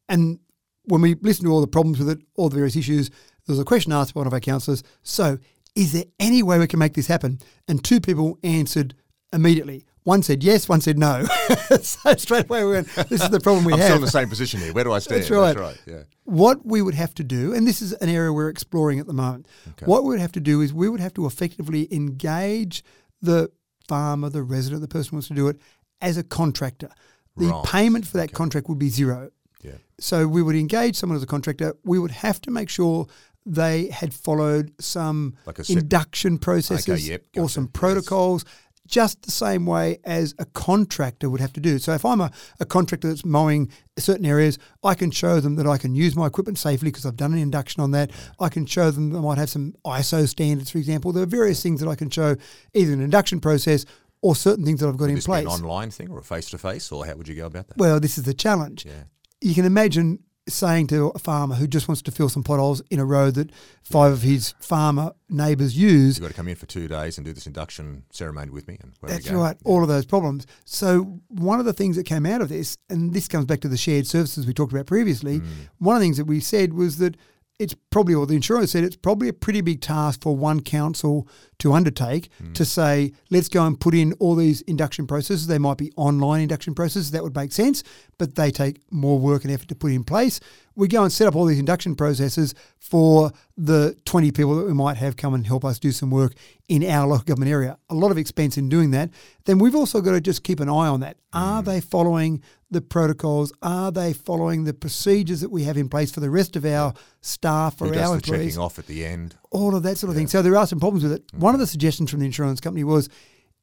[0.09, 0.39] and
[0.85, 3.59] when we listened to all the problems with it, all the various issues, there was
[3.59, 4.83] a question asked by one of our councillors.
[5.03, 5.39] So,
[5.75, 7.41] is there any way we can make this happen?
[7.67, 8.95] And two people answered
[9.33, 9.85] immediately.
[10.05, 11.25] One said yes, one said no.
[11.81, 13.87] so straight away we went, this is the problem we I'm have.
[13.87, 14.73] still in the same position here.
[14.73, 15.23] Where do I stand?
[15.23, 15.57] That's right.
[15.57, 15.81] That's right.
[15.87, 16.03] Yeah.
[16.25, 19.15] What we would have to do, and this is an area we're exploring at the
[19.15, 19.87] moment, okay.
[19.87, 22.85] what we would have to do is we would have to effectively engage
[23.23, 23.51] the
[23.89, 25.59] farmer, the resident, the person who wants to do it,
[26.03, 26.91] as a contractor.
[27.37, 27.65] The right.
[27.65, 28.35] payment for that okay.
[28.35, 29.31] contract would be zero.
[29.65, 29.73] Yeah.
[29.99, 31.77] So we would engage someone as a contractor.
[31.85, 33.07] We would have to make sure
[33.47, 38.45] they had followed some like induction processes okay, yep, or some protocols.
[38.45, 38.53] Yes
[38.87, 41.79] just the same way as a contractor would have to do.
[41.79, 45.67] So if I'm a, a contractor that's mowing certain areas, I can show them that
[45.67, 48.11] I can use my equipment safely because I've done an induction on that.
[48.39, 51.13] I can show them that I might have some ISO standards, for example.
[51.13, 52.37] There are various things that I can show,
[52.75, 53.87] either an induction process
[54.21, 55.45] or certain things that I've got would in place.
[55.45, 57.79] An online thing or a face to face, or how would you go about that?
[57.79, 58.85] Well, this is the challenge.
[58.85, 59.05] Yeah.
[59.41, 62.99] You can imagine saying to a farmer who just wants to fill some potholes in
[62.99, 63.51] a road that
[63.83, 66.19] five of his farmer neighbours use.
[66.19, 68.79] You've got to come in for two days and do this induction ceremony with me.
[68.83, 70.47] And That's right, all of those problems.
[70.65, 73.69] So, one of the things that came out of this, and this comes back to
[73.69, 75.47] the shared services we talked about previously, mm.
[75.79, 77.17] one of the things that we said was that
[77.59, 81.29] it's probably, or the insurer said, it's probably a pretty big task for one council
[81.59, 82.53] to undertake mm.
[82.55, 85.47] to say, let's go and put in all these induction processes.
[85.47, 87.85] They might be online induction processes, that would make sense,
[88.19, 90.41] but they take more work and effort to put in place.
[90.77, 94.75] We go and set up all these induction processes for the 20 people that we
[94.75, 96.35] might have come and help us do some work
[96.69, 97.79] in our local government area.
[97.91, 99.11] A lot of expense in doing that.
[99.45, 101.17] Then we've also got to just keep an eye on that.
[101.33, 101.41] Mm.
[101.41, 103.53] Are they following the protocols?
[103.63, 106.93] Are they following the procedures that we have in place for the rest of our
[107.21, 108.53] staff or Who our the employees?
[108.53, 109.37] checking off at the end.
[109.51, 110.21] All of that sort of yeah.
[110.21, 110.29] thing.
[110.29, 111.23] So there are some problems with it.
[111.33, 111.39] Okay.
[111.39, 113.09] One of the suggestions from the insurance company was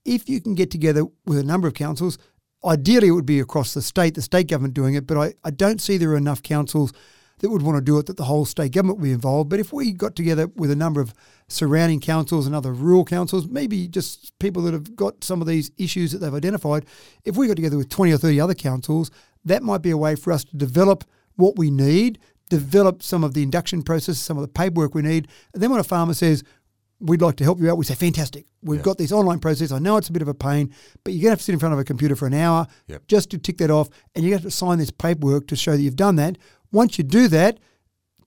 [0.06, 2.18] if you can get together with a number of councils,
[2.66, 5.52] ideally it would be across the state, the state government doing it, but I, I
[5.52, 6.94] don't see there are enough councils–
[7.42, 9.50] that would want to do it that the whole state government would be involved.
[9.50, 11.14] But if we got together with a number of
[11.48, 15.72] surrounding councils and other rural councils, maybe just people that have got some of these
[15.78, 16.86] issues that they've identified,
[17.26, 19.10] if we got together with 20 or 30 other councils,
[19.44, 21.04] that might be a way for us to develop
[21.36, 25.28] what we need, develop some of the induction process, some of the paperwork we need.
[25.54, 26.44] And then when a farmer says,
[27.02, 28.46] we'd like to help you out, we say, fantastic.
[28.62, 28.84] We've Yeah.
[28.84, 29.72] got this online process.
[29.72, 30.72] I know it's a bit of a pain,
[31.04, 32.68] but you're going to have to sit in front of a computer for an hour
[32.88, 33.08] Yep.
[33.08, 33.90] just to tick that off.
[34.16, 36.38] And you have to sign this paperwork to show that you've done that.
[36.72, 37.60] Once you do that,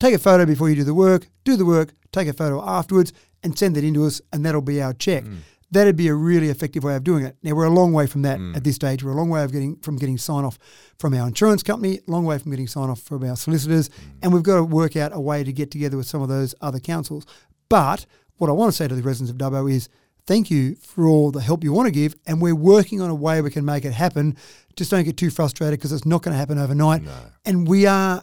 [0.00, 3.12] take a photo before you do the work, do the work, take a photo afterwards,
[3.42, 5.24] and send that into us, and that'll be our check.
[5.24, 5.36] Mm.
[5.70, 7.36] That'd be a really effective way of doing it.
[7.42, 8.56] Now we're a long way from that mm.
[8.56, 9.02] at this stage.
[9.02, 10.58] We're a long way of getting from getting sign off
[10.98, 13.92] from our insurance company, a long way from getting sign off from our solicitors, mm.
[14.22, 16.54] and we've got to work out a way to get together with some of those
[16.60, 17.24] other councils.
[17.68, 18.06] But
[18.38, 19.88] what I want to say to the residents of Dubbo is
[20.26, 23.14] thank you for all the help you want to give, and we're working on a
[23.14, 24.36] way we can make it happen.
[24.76, 27.02] Just don't get too frustrated because it's not going to happen overnight.
[27.44, 28.22] And we are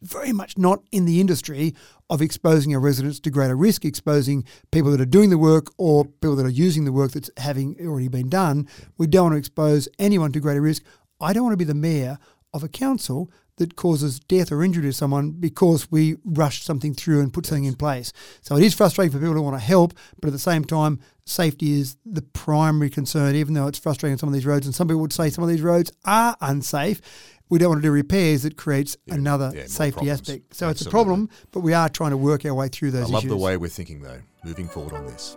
[0.00, 1.74] very much not in the industry
[2.10, 6.04] of exposing our residents to greater risk, exposing people that are doing the work or
[6.04, 8.66] people that are using the work that's having already been done.
[8.98, 10.82] We don't want to expose anyone to greater risk.
[11.20, 12.18] I don't want to be the mayor
[12.52, 17.20] of a council that causes death or injury to someone because we rush something through
[17.20, 18.12] and put something in place.
[18.40, 21.00] So it is frustrating for people who want to help, but at the same time,
[21.26, 24.66] safety is the primary concern, even though it's frustrating on some of these roads.
[24.66, 27.00] And some people would say some of these roads are unsafe.
[27.50, 30.56] We don't want to do repairs that creates another yeah, safety aspect.
[30.56, 33.12] So it's a problem, but we are trying to work our way through those I
[33.12, 33.30] love issues.
[33.30, 35.36] the way we're thinking, though, moving forward on this.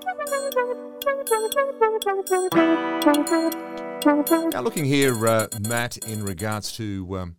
[4.05, 7.35] Now, looking here, uh, Matt, in regards to um,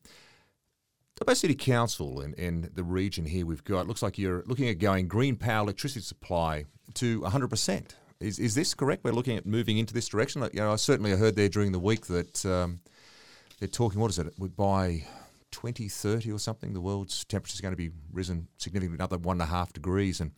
[1.21, 4.79] Dubbo City Council and, and the region here we've got, looks like you're looking at
[4.79, 7.91] going green power electricity supply to 100%.
[8.21, 9.03] Is, is this correct?
[9.03, 10.43] We're looking at moving into this direction.
[10.53, 12.81] You know, I certainly heard there during the week that um,
[13.59, 15.05] they're talking, what is it, by
[15.53, 19.43] 2030 or something, the world's temperature is going to be risen significantly, another one and
[19.43, 20.21] a half degrees.
[20.21, 20.33] And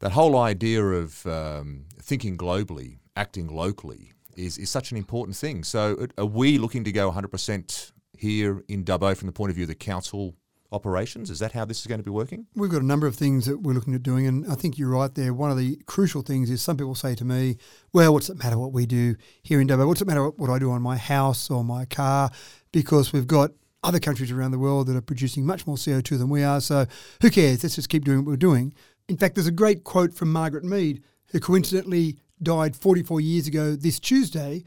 [0.00, 5.64] that whole idea of um, thinking globally, acting locally, is, is such an important thing.
[5.64, 9.64] So, are we looking to go 100% here in Dubbo from the point of view
[9.64, 10.34] of the council
[10.70, 11.30] operations?
[11.30, 12.46] Is that how this is going to be working?
[12.54, 14.90] We've got a number of things that we're looking at doing, and I think you're
[14.90, 15.32] right there.
[15.32, 17.56] One of the crucial things is some people say to me,
[17.92, 19.86] "Well, what's it matter what we do here in Dubbo?
[19.86, 22.30] What's it matter what I do on my house or my car?
[22.72, 23.52] Because we've got
[23.82, 26.60] other countries around the world that are producing much more CO2 than we are.
[26.60, 26.86] So
[27.22, 27.62] who cares?
[27.62, 28.74] Let's just keep doing what we're doing."
[29.08, 33.74] In fact, there's a great quote from Margaret Mead, who coincidentally died 44 years ago
[33.74, 34.64] this Tuesday.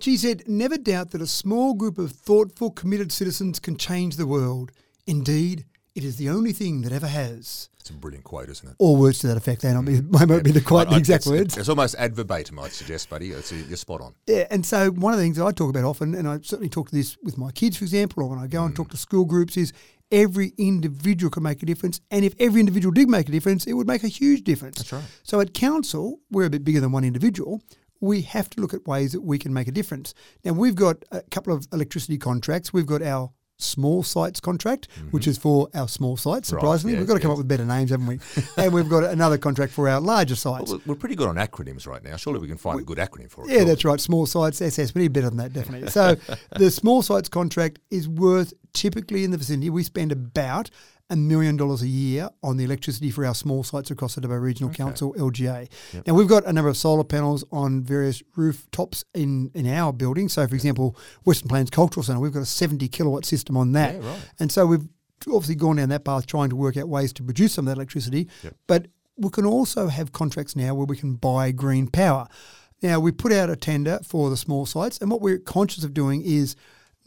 [0.00, 4.26] She said, Never doubt that a small group of thoughtful, committed citizens can change the
[4.26, 4.72] world.
[5.06, 7.68] Indeed, it is the only thing that ever has.
[7.80, 8.76] It's a brilliant quote, isn't it?
[8.78, 9.62] Or words to that effect.
[9.62, 11.56] They not be, might not be the quite the exact it's, words.
[11.56, 13.30] It's almost adverbatim, I'd suggest, buddy.
[13.30, 14.14] It's, you're spot on.
[14.26, 16.68] Yeah, and so one of the things that I talk about often, and I certainly
[16.68, 18.76] talk to this with my kids, for example, or when I go and mm.
[18.76, 19.72] talk to school groups, is
[20.12, 22.00] every individual can make a difference.
[22.10, 24.76] And if every individual did make a difference, it would make a huge difference.
[24.76, 25.04] That's right.
[25.22, 27.62] So at council, we're a bit bigger than one individual.
[28.00, 30.14] We have to look at ways that we can make a difference.
[30.44, 32.72] Now, we've got a couple of electricity contracts.
[32.72, 36.56] We've got our small sites contract, which is for our small sites, Mm-hmm.
[36.56, 36.92] Right, surprisingly.
[36.94, 38.18] yes, we've got to come up with better names, haven't we?
[38.56, 40.70] and we've got another contract for our larger sites.
[40.70, 42.16] Well, we're pretty good on acronyms right now.
[42.16, 43.52] Surely we can find a good acronym for it.
[43.52, 44.00] Yeah, that's right.
[44.00, 44.94] Small sites, SS.
[44.94, 45.90] We need better than that, definitely.
[45.90, 46.16] So
[46.56, 49.68] the small sites contract is worth typically in the vicinity.
[49.68, 50.70] We spend about
[51.10, 54.40] a million dollars a year on the electricity for our small sites across the Dubbo
[54.40, 55.68] Regional Council, LGA.
[56.06, 60.28] Now we've got a number of solar panels on various rooftops in, in our building.
[60.28, 63.96] So, for example, Western Plains Cultural Centre, we've got a 70 kilowatt system on that.
[63.96, 64.30] Yeah, right.
[64.38, 64.88] And so we've
[65.26, 67.76] obviously gone down that path trying to work out ways to produce some of that
[67.76, 68.28] electricity.
[68.66, 68.86] But
[69.16, 72.26] we can also have contracts now where we can buy green power.
[72.82, 75.92] Now, we put out a tender for the small sites, and what we're conscious of
[75.92, 76.56] doing is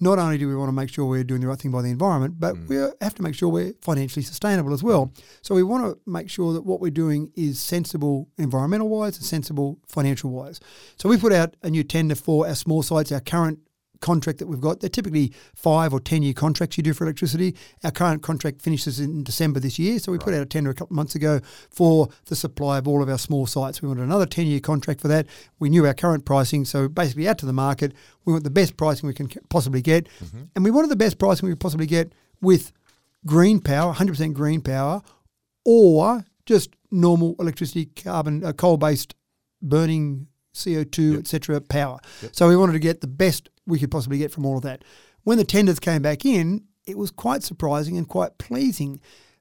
[0.04, 1.90] not only do we want to make sure we're doing the right thing by the
[1.90, 2.68] environment, but mm.
[2.68, 5.12] we have to make sure we're financially sustainable as well.
[5.42, 9.26] So we want to make sure that what we're doing is sensible environmental wise and
[9.26, 10.60] sensible financial wise.
[10.98, 13.60] So we put out a new tender for our small sites, our current
[14.04, 14.82] contract that we've got.
[14.82, 17.56] They're typically five or 10 year contracts you do for electricity.
[17.84, 19.98] Our current contract finishes in December this year.
[19.98, 21.40] So we put out a tender a couple of months ago
[21.72, 23.82] for the supply of all of our small sites.
[23.82, 25.26] We wanted another 10 year contract for that.
[25.60, 26.66] We knew our current pricing.
[26.66, 27.94] So basically, out to the market,
[28.26, 30.08] we want the best pricing we can possibly get.
[30.56, 32.72] And we wanted the best pricing we could possibly get with
[33.26, 35.02] green power, 100% green power,
[35.66, 39.16] or just normal electricity, carbon, uh, coal based
[39.62, 41.60] burning CO2, etc.
[41.62, 42.00] power.
[42.32, 44.84] So we wanted to get the best we could possibly get from all of that.
[45.24, 49.00] When the tenders came back in, it was quite surprising and quite pleasing.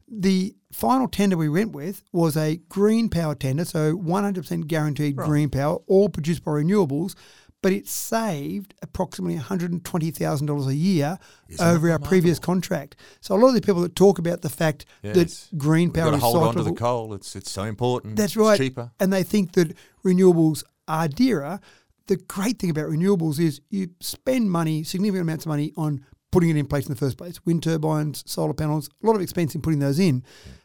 [0.08, 5.48] The final tender we went with was a green power tender, so 100% guaranteed green
[5.48, 7.14] power, all produced by renewables,
[7.62, 11.18] but it saved approximately $120,000 a year
[11.60, 12.96] over our previous contract.
[13.20, 15.48] So a lot of the people that talk about the fact Yes.
[15.50, 17.14] that green power We've got to is hold on to the coal.
[17.14, 18.16] It's it's so important.
[18.16, 18.58] that's It's right.
[18.58, 18.90] cheaper.
[19.00, 21.60] And they think that renewables are dearer.
[22.06, 26.50] The great thing about renewables is you spend money, significant amounts of money on putting
[26.50, 27.44] it in place in the first place.
[27.44, 30.24] Wind turbines, solar panels, a lot of expense in putting those in.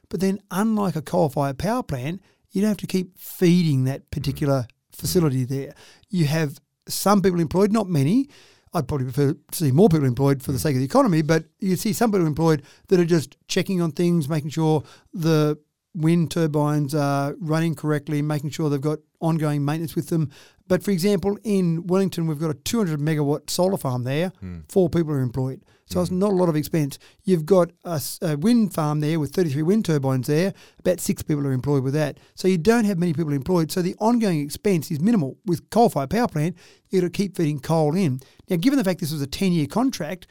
[0.09, 4.09] But then, unlike a coal fired power plant, you don't have to keep feeding that
[4.09, 5.74] particular facility there.
[6.09, 8.30] You have some people employed, not many.
[8.74, 11.45] I'd probably prefer to see more people employed for the sake of the economy, but
[11.59, 15.57] you see some people employed that are just checking on things, making sure the
[15.98, 20.32] wind turbines are running correctly, making sure they've got ongoing maintenance with them.
[20.68, 24.32] But for example, in Wellington, we've got a 200 megawatt solar farm there.
[24.39, 24.60] Hmm.
[24.70, 25.64] Four people are employed.
[25.86, 26.20] So it's hmm.
[26.20, 27.00] not a lot of expense.
[27.24, 28.02] You've got a
[28.38, 30.54] wind farm there with 33 wind turbines there.
[30.80, 32.20] About six people are employed with that.
[32.36, 33.72] So you don't have many people employed.
[33.72, 35.38] So the ongoing expense is minimal.
[35.45, 36.58] With coal fired power plant,
[36.89, 38.20] you've got to keep feeding coal in.
[38.50, 40.28] Now, given the fact this was a 10 year contract,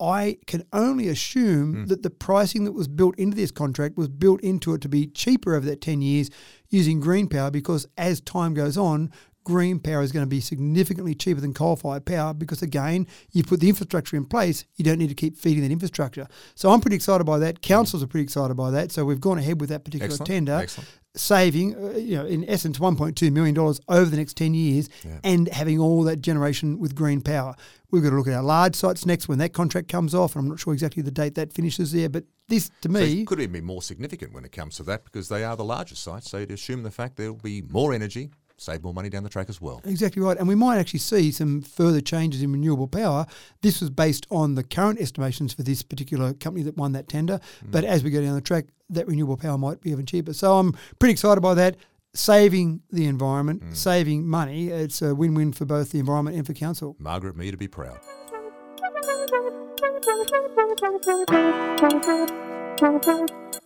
[0.00, 1.84] I can only assume hmm.
[1.86, 5.06] that the pricing that was built into this contract was built into it to be
[5.06, 6.30] cheaper over that 10 years
[6.70, 9.12] using green power because as time goes on,
[9.44, 13.42] green power is going to be significantly cheaper than coal fired power because, again, you
[13.42, 16.26] put the infrastructure in place, you don't need to keep feeding that infrastructure.
[16.54, 17.58] So I'm pretty excited by that.
[17.58, 17.62] Hmm.
[17.62, 18.92] Councils are pretty excited by that.
[18.92, 20.88] So we've gone ahead with that particular Excellent, tender excellent.
[21.14, 24.88] Saving, uh, you know, in essence, $1.2 million over the next 10 years
[25.24, 27.54] and having all that generation with green power.
[27.90, 30.36] We've got to look at our large sites next when that contract comes off.
[30.36, 33.22] And I'm not sure exactly the date that finishes there, but this, to So me,
[33.22, 35.64] it could even be more significant when it comes to that because they are the
[35.64, 36.30] largest sites.
[36.30, 38.30] So you'd assume the fact there'll be more energy,
[38.60, 39.80] save more money down the track as well.
[39.84, 40.36] Exactly right.
[40.36, 43.26] And we might actually see some further changes in renewable power.
[43.62, 47.40] This was based on the current estimations for this particular company that won that tender.
[47.64, 47.70] Mm.
[47.70, 50.34] But as we go down the track, that renewable power might be even cheaper.
[50.34, 51.76] So I'm pretty excited by that.
[52.12, 53.76] Saving the environment, mm.
[53.76, 54.68] saving money.
[54.68, 56.96] It's a win win for both the environment and for council.
[56.98, 58.00] Margaret Me to be proud.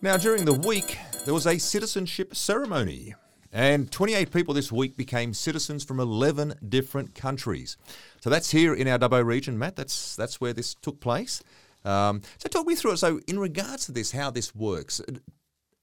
[0.01, 3.15] Now, during the week, there was a citizenship ceremony,
[3.55, 7.77] and 28 people this week became citizens from 11 different countries.
[8.19, 9.77] So that's here in our Dubbo region, Matt.
[9.77, 11.41] That's that's where this took place.
[11.85, 12.97] Um, so talk me through it.
[12.97, 14.99] So, in regards to this, how this works,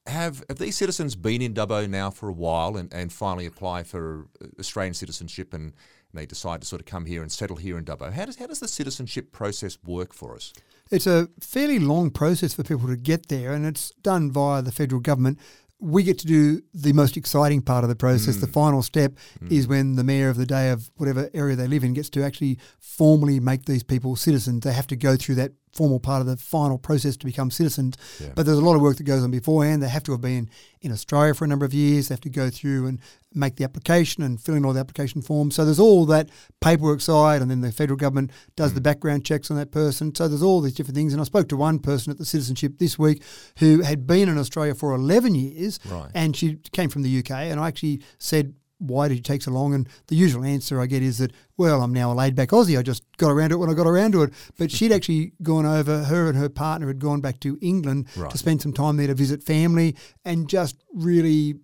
[0.06, 3.84] have have these citizens been in Dubbo now for a while and, and finally apply
[3.84, 4.26] for
[4.58, 5.72] Australian citizenship and
[6.12, 8.12] they decide to sort of come here and settle here in Dubbo?
[8.12, 10.52] How does how does the citizenship process work for us?
[10.90, 14.72] It's a fairly long process for people to get there, and it's done via the
[14.72, 15.38] federal government.
[15.84, 18.36] We get to do the most exciting part of the process.
[18.36, 18.52] The mm.
[18.52, 19.50] final step mm.
[19.50, 22.22] is when the mayor of the day of whatever area they live in gets to
[22.22, 24.60] actually formally make these people citizens.
[24.60, 27.96] They have to go through that formal part of the final process to become citizens.
[28.34, 29.82] But there's a lot of work that goes on beforehand.
[29.82, 30.50] They have to have been
[30.80, 32.08] in Australia for a number of years.
[32.08, 33.00] They have to go through and
[33.34, 35.54] make the application and fill in all the application forms.
[35.54, 36.28] So there's all that
[36.60, 38.84] paperwork side, and then the federal government does the mm.
[38.84, 40.14] background checks on that person.
[40.14, 41.12] So there's all these different things.
[41.12, 43.22] And I spoke to one person at the citizenship this week
[43.58, 46.10] who had been in Australia for 11 years, Right.
[46.14, 47.30] and she came from the UK.
[47.30, 49.74] And I actually said, why did it take so long?
[49.74, 52.78] And the usual answer I get is that, well, I'm now a laid back Aussie.
[52.78, 54.32] I just got around to it when I got around to it.
[54.58, 58.30] But she'd actually gone over, her and her partner had gone back to England Right.
[58.30, 61.54] to spend some time there to visit family and just really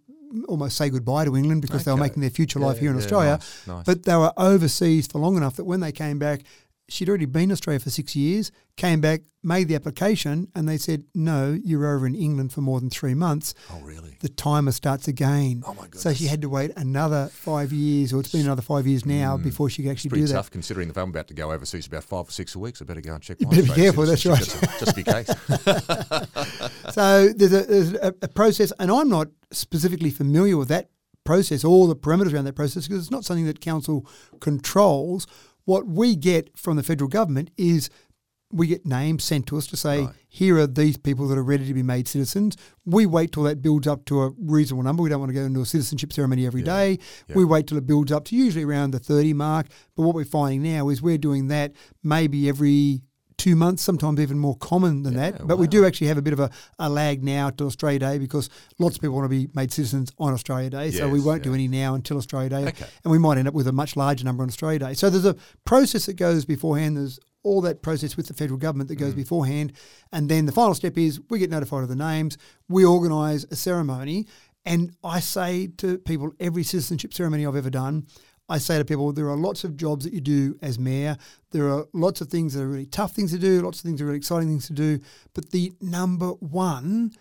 [0.46, 3.02] almost say goodbye to England because they were making their future life here in yeah,
[3.02, 3.30] Australia.
[3.30, 3.84] nice, nice.
[3.86, 6.42] But they were overseas for long enough that when they came back,
[6.89, 10.78] she'd already been in Australia for six years, came back, made the application, and they
[10.78, 14.16] said, no, you're over in England for more than three months Oh, really?
[14.20, 15.62] the timer starts again.
[15.66, 18.86] Oh, my So she had to wait another five years, or it's been another five
[18.86, 19.43] years now hmm.
[19.43, 20.22] before she could actually do that.
[20.22, 22.80] Pretty tough considering if I'm about to go overseas about five or six weeks.
[22.80, 25.28] I better go and check my better be careful, that's citizenship Just, just be case.
[26.93, 30.91] So there's, a, there's a, a process, and I'm not specifically familiar with that
[31.28, 34.07] process, all the parameters around that process, because it's not something that council
[34.41, 35.26] controls.
[35.68, 37.90] What we get from the federal government is
[38.50, 40.14] we get names sent to us to say, Right.
[40.26, 42.56] here are these people that are ready to be made citizens.
[42.86, 45.02] We wait till that builds up to a reasonable number.
[45.02, 46.98] We don't want to go into a citizenship ceremony every day.
[47.34, 49.66] We wait till it builds up to usually around the 30 mark.
[49.94, 53.02] But what we're finding now is we're doing that maybe every
[53.39, 55.47] two months, sometimes even more common than that.
[55.47, 58.18] But we do actually have a bit of a, a lag now to Australia Day
[58.18, 60.91] because lots of people want to be made citizens on Australia Day.
[60.91, 62.66] so we won't do any now until Australia Day.
[62.68, 62.86] Okay.
[63.05, 64.95] And we might end up with a much larger number on Australia Day.
[64.95, 66.97] So there's a process that goes beforehand.
[66.97, 69.03] There's all that process with the federal government that Mm.
[69.03, 69.72] goes beforehand.
[70.12, 72.36] And then the final step is we get notified of the names,
[72.68, 74.26] we organise a ceremony.
[74.64, 78.07] And I say to people, every citizenship ceremony I've ever done,
[78.49, 81.16] I say to people, there are lots of jobs that you do as mayor.
[81.51, 83.99] There are lots of things that are really tough things to do, lots of things
[83.99, 85.01] that are really exciting things to do.
[85.34, 87.12] But the number one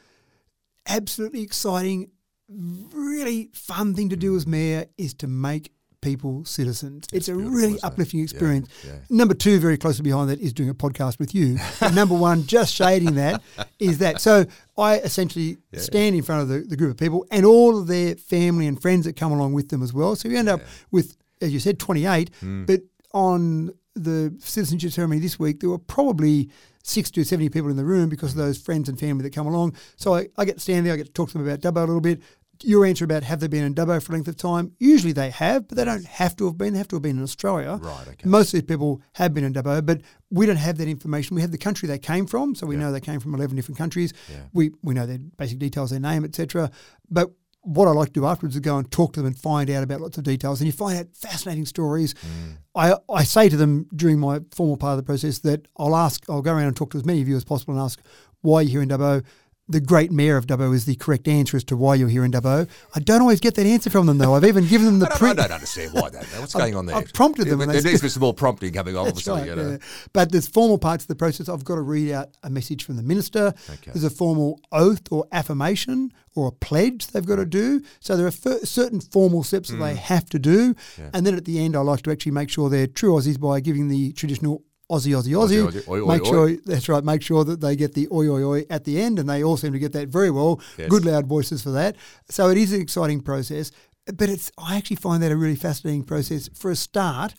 [0.88, 2.10] absolutely exciting,
[2.50, 5.74] really fun thing to do as mayor is to make
[6.08, 7.06] people citizens.
[7.14, 8.68] It's a really uplifting experience.
[8.86, 8.94] yeah.
[9.10, 11.58] Number two, very closely behind that, is doing a podcast with you.
[11.94, 13.42] Number one, just shading that,
[13.80, 14.22] is that.
[14.22, 14.46] So
[14.78, 18.16] I essentially stand in front of the, the group of people and all of their
[18.16, 20.16] family and friends that come along with them as well.
[20.16, 22.66] So you end up with, as you said, 28, Hmm.
[22.66, 22.82] but
[23.14, 26.50] on the citizenship ceremony this week, there were probably
[26.84, 29.48] 60 or 70 people in the room because of those friends and family that come
[29.48, 29.76] along.
[29.98, 31.78] So I, I get to stand there, I get to talk to them about Dubbo
[31.84, 32.22] a little bit.
[32.64, 34.72] Your answer about have they been in Dubbo for a length of time?
[34.80, 36.74] Usually they have, but they don't have to have been.
[36.74, 37.80] They have to have been in Australia.
[37.82, 38.28] Right, okay.
[38.28, 41.36] Most of these people have been in Dubbo, but we don't have that information.
[41.36, 43.78] We have the country they came from, so we know they came from 11 different
[43.78, 44.14] countries.
[44.30, 44.38] Yeah.
[44.54, 46.72] We, we know their basic details, their name, etc.
[47.10, 47.32] But
[47.68, 49.84] what I like to do afterwards is go and talk to them and find out
[49.84, 50.62] about lots of details.
[50.62, 52.16] And you find out fascinating stories.
[52.22, 52.52] Hmm.
[52.76, 56.24] I, I say to them during my formal part of the process that I'll ask,
[56.30, 58.00] I'll go around and talk to as many of you as possible and ask
[58.42, 59.26] why you're here in Dubbo.
[59.70, 62.32] The great mayor of Dubbo is the correct answer as to why you're here in
[62.32, 62.70] Dubbo.
[62.96, 64.34] I don't always get that answer from them though.
[64.34, 66.24] I've even given them the I don't, I don't understand why that.
[66.40, 66.96] What's going on there?
[66.96, 68.96] I've prompted them Yeah, and but they there needs to be some more prompting coming
[68.96, 69.06] on.
[69.06, 69.72] That's Obviously, right, you know.
[69.72, 69.78] yeah.
[70.14, 71.50] But there's formal parts of the process.
[71.50, 73.54] I've got to read out a message from the minister.
[73.70, 73.92] Okay.
[73.92, 77.82] There's a formal oath or affirmation or a pledge they've got to do.
[78.00, 79.98] So there are fir- certain formal steps that they Mm.
[79.98, 80.76] have to do.
[81.14, 83.60] And then at the end, I like to actually make sure they're true Aussies by
[83.60, 85.68] giving the traditional Aussie, Aussie, Aussie.
[85.68, 86.30] Aussie, oi, oi, make oi.
[86.30, 87.04] sure that's right.
[87.04, 89.58] Make sure that they get the oi, oi, oi at the end, and they all
[89.58, 90.62] seem to get that very well.
[90.78, 90.90] Yes.
[90.90, 91.96] Good loud voices for that.
[92.30, 93.72] So it is an exciting process,
[94.16, 96.50] but it's I actually find that a really fascinating process.
[96.54, 97.36] For a start,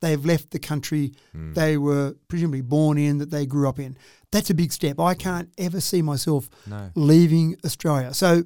[0.00, 1.52] they've left the country Hmm.
[1.52, 3.96] they were presumably born in, that they grew up in.
[4.32, 4.98] That's a big step.
[4.98, 6.90] I can't ever see myself No.
[6.94, 8.14] leaving Australia.
[8.14, 8.44] So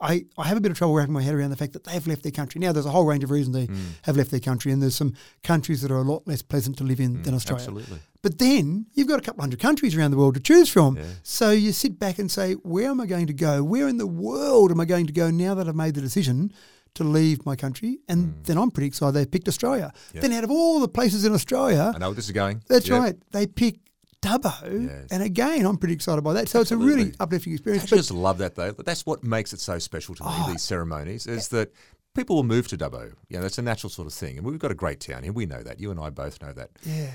[0.00, 2.06] I, I, have a bit of trouble wrapping my head around the fact that they've
[2.06, 2.58] left their country.
[2.60, 3.74] Now, there's a whole range of reasons they Hmm.
[4.02, 6.84] have left their country, and there's some countries that are a lot less pleasant to
[6.84, 7.62] live in than Australia.
[7.64, 7.98] Absolutely.
[8.22, 10.96] But then you've got a couple hundred countries around the world to choose from.
[10.96, 11.02] Yeah.
[11.22, 13.62] So you sit back and say, where am I going to go?
[13.62, 16.52] Where in the world am I going to go now that I've made the decision
[16.94, 17.98] to leave my country?
[18.08, 18.42] And Hmm.
[18.44, 19.92] then I'm pretty excited they've picked Australia.
[20.14, 22.62] Then out of all the places in Australia, I know where this is going.
[22.68, 22.98] that's Yeah.
[22.98, 23.76] right, they pick
[24.24, 24.88] Dubbo.
[24.88, 25.08] Yes.
[25.10, 26.48] And again, I'm pretty excited by that.
[26.48, 27.92] So it's a really uplifting experience.
[27.92, 28.72] I just love that though.
[28.72, 30.30] That's what makes it so special to me.
[30.32, 30.50] Oh.
[30.50, 31.72] these ceremonies is that
[32.14, 33.12] people will move to Dubbo.
[33.28, 35.32] You know, that's a natural sort of thing, and we've got a great town here.
[35.32, 35.80] We know that.
[35.80, 36.70] You and I both know that.
[36.82, 37.10] yeah.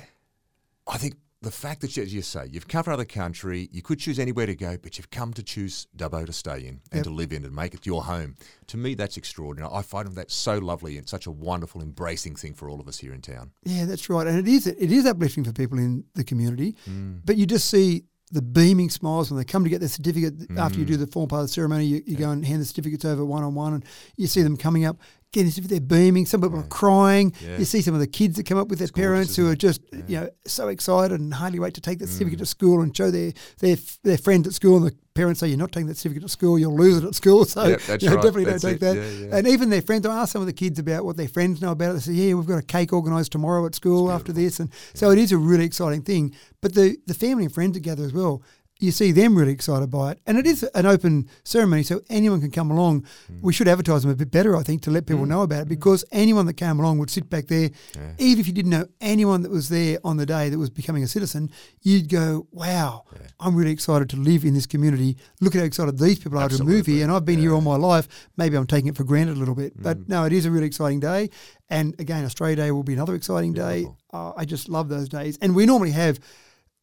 [0.88, 3.82] I think the fact that, you- as you say, you've come from another country, you
[3.82, 6.96] could choose anywhere to go, but you've come to choose Dubbo to stay in and
[7.00, 7.04] Yep.
[7.06, 8.36] to live in and make it your home.
[8.68, 9.72] To me, that's extraordinary.
[9.74, 12.98] I find that so lovely and such a wonderful, embracing thing for all of us
[13.00, 13.52] here in town.
[13.64, 14.28] Yeah, that's right.
[14.28, 16.76] And it is it is uplifting for people in the community.
[16.90, 17.22] Mm.
[17.26, 20.76] But you just see the beaming smiles when they come to get their certificate after
[20.78, 20.82] Mm.
[20.82, 21.86] you do the formal part of the ceremony.
[21.86, 23.86] You, you go and hand the certificates over one on one, and
[24.18, 25.00] you see them coming up,
[25.34, 25.70] certificate.
[25.70, 26.26] They're beaming.
[26.26, 27.34] Some people are crying.
[27.42, 27.58] Yeah.
[27.58, 29.54] You see some of the kids that come up with their gorgeous, parents who isn't
[29.54, 32.14] are just you know so excited and hardly wait to take that Mm.
[32.14, 34.78] certificate to school and show their their their friends at school.
[34.78, 36.58] And the parents say, "You're not taking that certificate to school.
[36.58, 38.24] You'll lose it at school." So Yep, you know, right.
[38.24, 38.86] definitely That's don't take it.
[38.86, 38.96] that.
[38.96, 39.36] Yeah, yeah.
[39.38, 41.72] And even their friends, I asked some of the kids about what their friends know
[41.72, 41.94] about it.
[41.96, 45.12] They say, "Yeah, we've got a cake organised tomorrow at school after this," and so
[45.12, 46.34] it is a really exciting thing.
[46.62, 48.42] But the the family and friends together as well.
[48.82, 52.40] You see them really excited by it, and it is an open ceremony, so anyone
[52.40, 53.02] can come along.
[53.30, 53.42] Mm.
[53.42, 55.68] We should advertise them a bit better, I think, to let people know about it,
[55.68, 57.72] because anyone that came along would sit back there,
[58.18, 61.04] even if you didn't know anyone that was there on the day that was becoming
[61.04, 61.52] a citizen,
[61.82, 63.04] you'd go, "Wow,
[63.42, 65.18] I'm really excited to live in this community.
[65.42, 66.94] Look at how excited these people are to move Absolutely.
[66.94, 68.08] here, and I've been here all my life.
[68.38, 69.84] Maybe I'm taking it for granted a little bit, Mm.
[69.84, 71.30] but no, it is a really exciting day.
[71.70, 73.80] And again, Australia Day will be another exciting day.
[73.82, 73.98] Beautiful.
[74.14, 76.18] Uh, I just love those days, and we normally have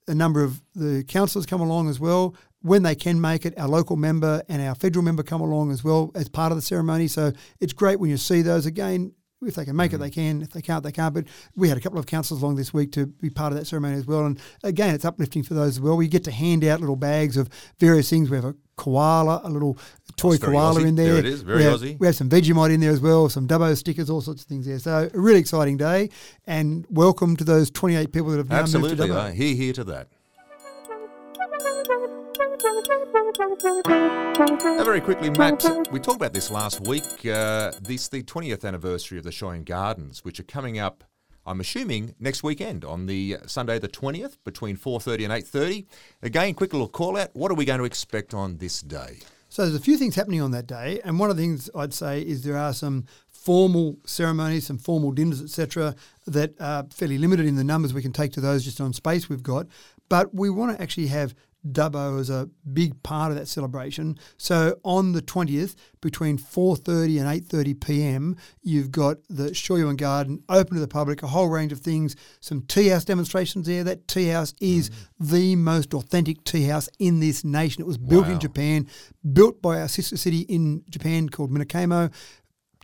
[0.08, 2.34] a number of the councillors come along as well.
[2.62, 5.84] When they can make it, our local member and our federal member come along as
[5.84, 7.06] well as part of the ceremony.
[7.08, 9.12] So it's great when you see those again.
[9.46, 10.42] If they can make it, they can.
[10.42, 11.14] If they can't, they can't.
[11.14, 11.24] But
[11.54, 13.96] we had a couple of councillors along this week to be part of that ceremony
[13.96, 14.26] as well.
[14.26, 15.96] And again, it's uplifting for those as well.
[15.96, 18.28] We get to hand out little bags of various things.
[18.28, 19.78] We have a koala, a little
[20.16, 21.14] toy That's koala in there.
[21.14, 21.98] There it is, very we have, Aussie.
[21.98, 24.66] We have some Vegemite in there as well, some Dubbo stickers, all sorts of things
[24.66, 24.78] there.
[24.78, 26.10] So a really exciting day.
[26.46, 29.08] And welcome to those 28 people that have now moved to Absolutely.
[29.08, 29.16] Dubbo.
[29.16, 30.08] Uh, hear, hear to that.
[32.62, 32.84] Now,
[34.84, 37.04] very quickly, Matt, we talked about this last week.
[37.26, 41.04] Uh, this the 20th anniversary of the Shoyoen Gardens, which are coming up.
[41.44, 45.86] I'm assuming next weekend on the Sunday the 20th between 4:30 and 8:30.
[46.22, 47.28] Again, quick little call out.
[47.34, 49.18] What are we going to expect on this day?
[49.50, 51.94] So there's a few things happening on that day, and one of the things I'd
[51.94, 55.94] say is there are some formal ceremonies, some formal dinners, etc.,
[56.26, 59.28] that are fairly limited in the numbers we can take to those just on space
[59.28, 59.66] we've got.
[60.08, 61.34] But we want to actually have
[61.72, 64.18] Dubbo as a big part of that celebration.
[64.36, 70.74] So on the 20th, between 4.30 and 8.30 p.m., you've got the Shoyoen Garden open
[70.74, 73.84] to the public, a whole range of things, some tea house demonstrations there.
[73.84, 74.94] That tea house is mm.
[75.20, 77.82] the most authentic tea house in this nation.
[77.82, 78.86] It was built in Japan,
[79.32, 82.12] built by our sister city in Japan called Minokamo,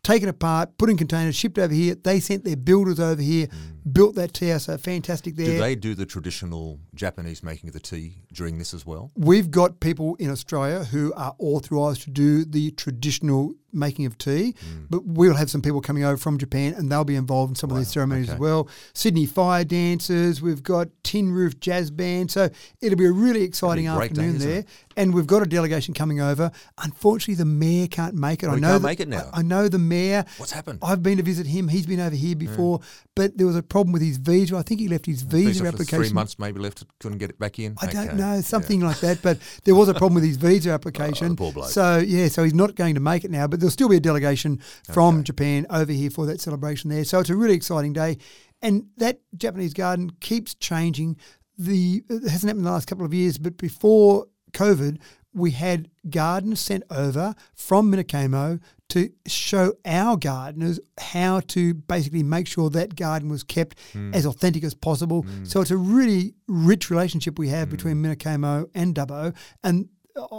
[0.02, 1.94] taken apart, put in containers, shipped over here.
[1.94, 3.52] They sent their builders over here, mm.
[3.90, 4.64] Built that tea house.
[4.64, 5.46] So fantastic there.
[5.46, 9.10] Do they do the traditional Japanese making of the tea during this as well?
[9.16, 14.54] We've got people in Australia who are authorised to do the traditional making of tea,
[14.64, 14.86] mm.
[14.90, 17.70] but we'll have some people coming over from Japan and they'll be involved in some
[17.70, 18.34] of these ceremonies okay.
[18.34, 18.68] as well.
[18.92, 22.30] Sydney Fire Dancers, we've got Tin Roof Jazz Band.
[22.30, 24.58] So it'll be a really exciting a great day, afternoon there.
[24.60, 24.68] it?
[24.96, 26.50] And we've got a delegation coming over.
[26.78, 28.46] Unfortunately, the mayor can't make it.
[28.46, 29.30] Oh, I know can't that- make it now?
[29.32, 30.24] I, I know the mayor.
[30.36, 30.80] What's happened?
[30.82, 31.68] I've been to visit him.
[31.68, 32.80] He's been over here before,
[33.14, 34.56] but there was a problem with his visa.
[34.56, 36.04] I think he left his visa, application.
[36.04, 36.84] Three months maybe left.
[37.00, 37.74] Couldn't get it back in.
[37.80, 38.16] I don't Okay.
[38.16, 38.40] know, Yeah.
[38.42, 39.22] something like that.
[39.22, 41.32] But there was a problem with his visa application.
[41.32, 41.70] Oh, poor bloke.
[41.70, 43.46] So yeah, so he's not going to make it now.
[43.46, 44.60] But there'll still be a delegation
[44.92, 47.04] from Japan over here for that celebration there.
[47.04, 48.18] So it's a really exciting day,
[48.60, 51.16] and that Japanese garden keeps changing.
[51.58, 54.98] The it hasn't happened in the last couple of years, but before COVID,
[55.34, 58.60] we had gardens sent over from Minokamo
[58.92, 64.12] to show our gardeners how to basically make sure that garden was kept hmm.
[64.12, 65.22] as authentic as possible.
[65.22, 65.44] Hmm.
[65.44, 68.06] So it's a really rich relationship we have between hmm.
[68.06, 69.34] Minokamo and Dubbo.
[69.64, 69.88] And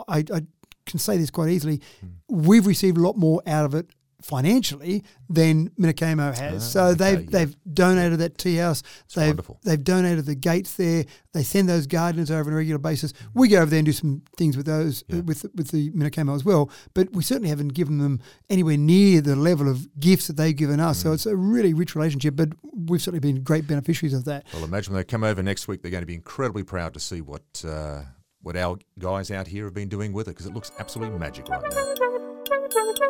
[0.08, 0.42] I, I
[0.86, 1.82] can say this quite easily.
[2.30, 3.90] We've received a lot more out of it
[4.24, 6.72] financially than Minokamo has.
[6.72, 7.30] so Ah, okay, they've yeah.
[7.32, 8.82] they've donated that tea house.
[9.16, 9.60] they've wonderful.
[9.64, 11.06] they've donated the gates there.
[11.34, 13.14] They send those gardeners over on a regular basis.
[13.34, 16.36] We go over there and do some things with those uh, with with the Minokamo
[16.36, 16.70] as well.
[16.94, 20.80] But we certainly haven't given them anywhere near the level of gifts that they've given
[20.80, 21.00] us.
[21.00, 21.04] Mm.
[21.04, 22.36] So it's a really rich relationship.
[22.36, 24.46] But we've certainly been great beneficiaries of that.
[24.54, 27.00] Well, imagine when they come over next week, they're going to be incredibly proud to
[27.00, 28.04] see what uh,
[28.42, 31.48] what our guys out here have been doing with it because it looks absolutely magic
[31.50, 33.10] right now.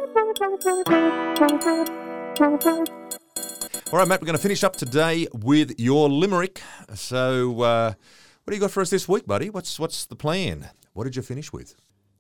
[3.92, 6.60] All right, Matt, we're going to finish up today with your limerick.
[6.96, 7.94] So, uh,
[8.44, 9.52] what do you got for us this week, buddy?
[9.52, 10.72] What's what's the plan?
[10.94, 11.76] What did you finish with?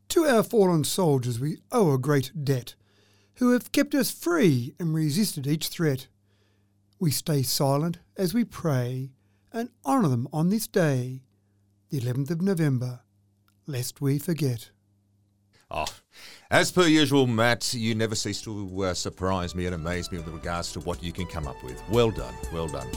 [0.09, 2.75] To our fallen soldiers we owe a great debt,
[3.35, 6.07] who have kept us free and resisted each threat.
[6.99, 9.09] We stay silent as we pray
[9.51, 11.23] and honour them on this day,
[11.89, 13.01] the 11th of November,
[13.65, 14.69] lest we forget.
[15.71, 15.85] Oh,
[16.51, 20.27] as per usual, Matt, you never cease to uh, surprise me and amaze me with
[20.27, 21.81] regards to what you can come up with.
[21.89, 22.87] Well done, well done.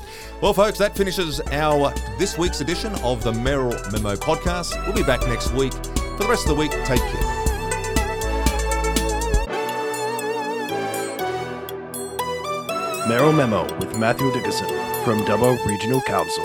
[0.42, 4.84] Well, folks, that finishes our this week's edition of the Mayoral Memo podcast.
[4.84, 5.72] We'll be back next week.
[5.72, 7.46] For the rest of the week, take care.
[13.08, 14.68] Mayoral Memo with Matthew Dickinson
[15.04, 16.44] from Dubbo Regional Council.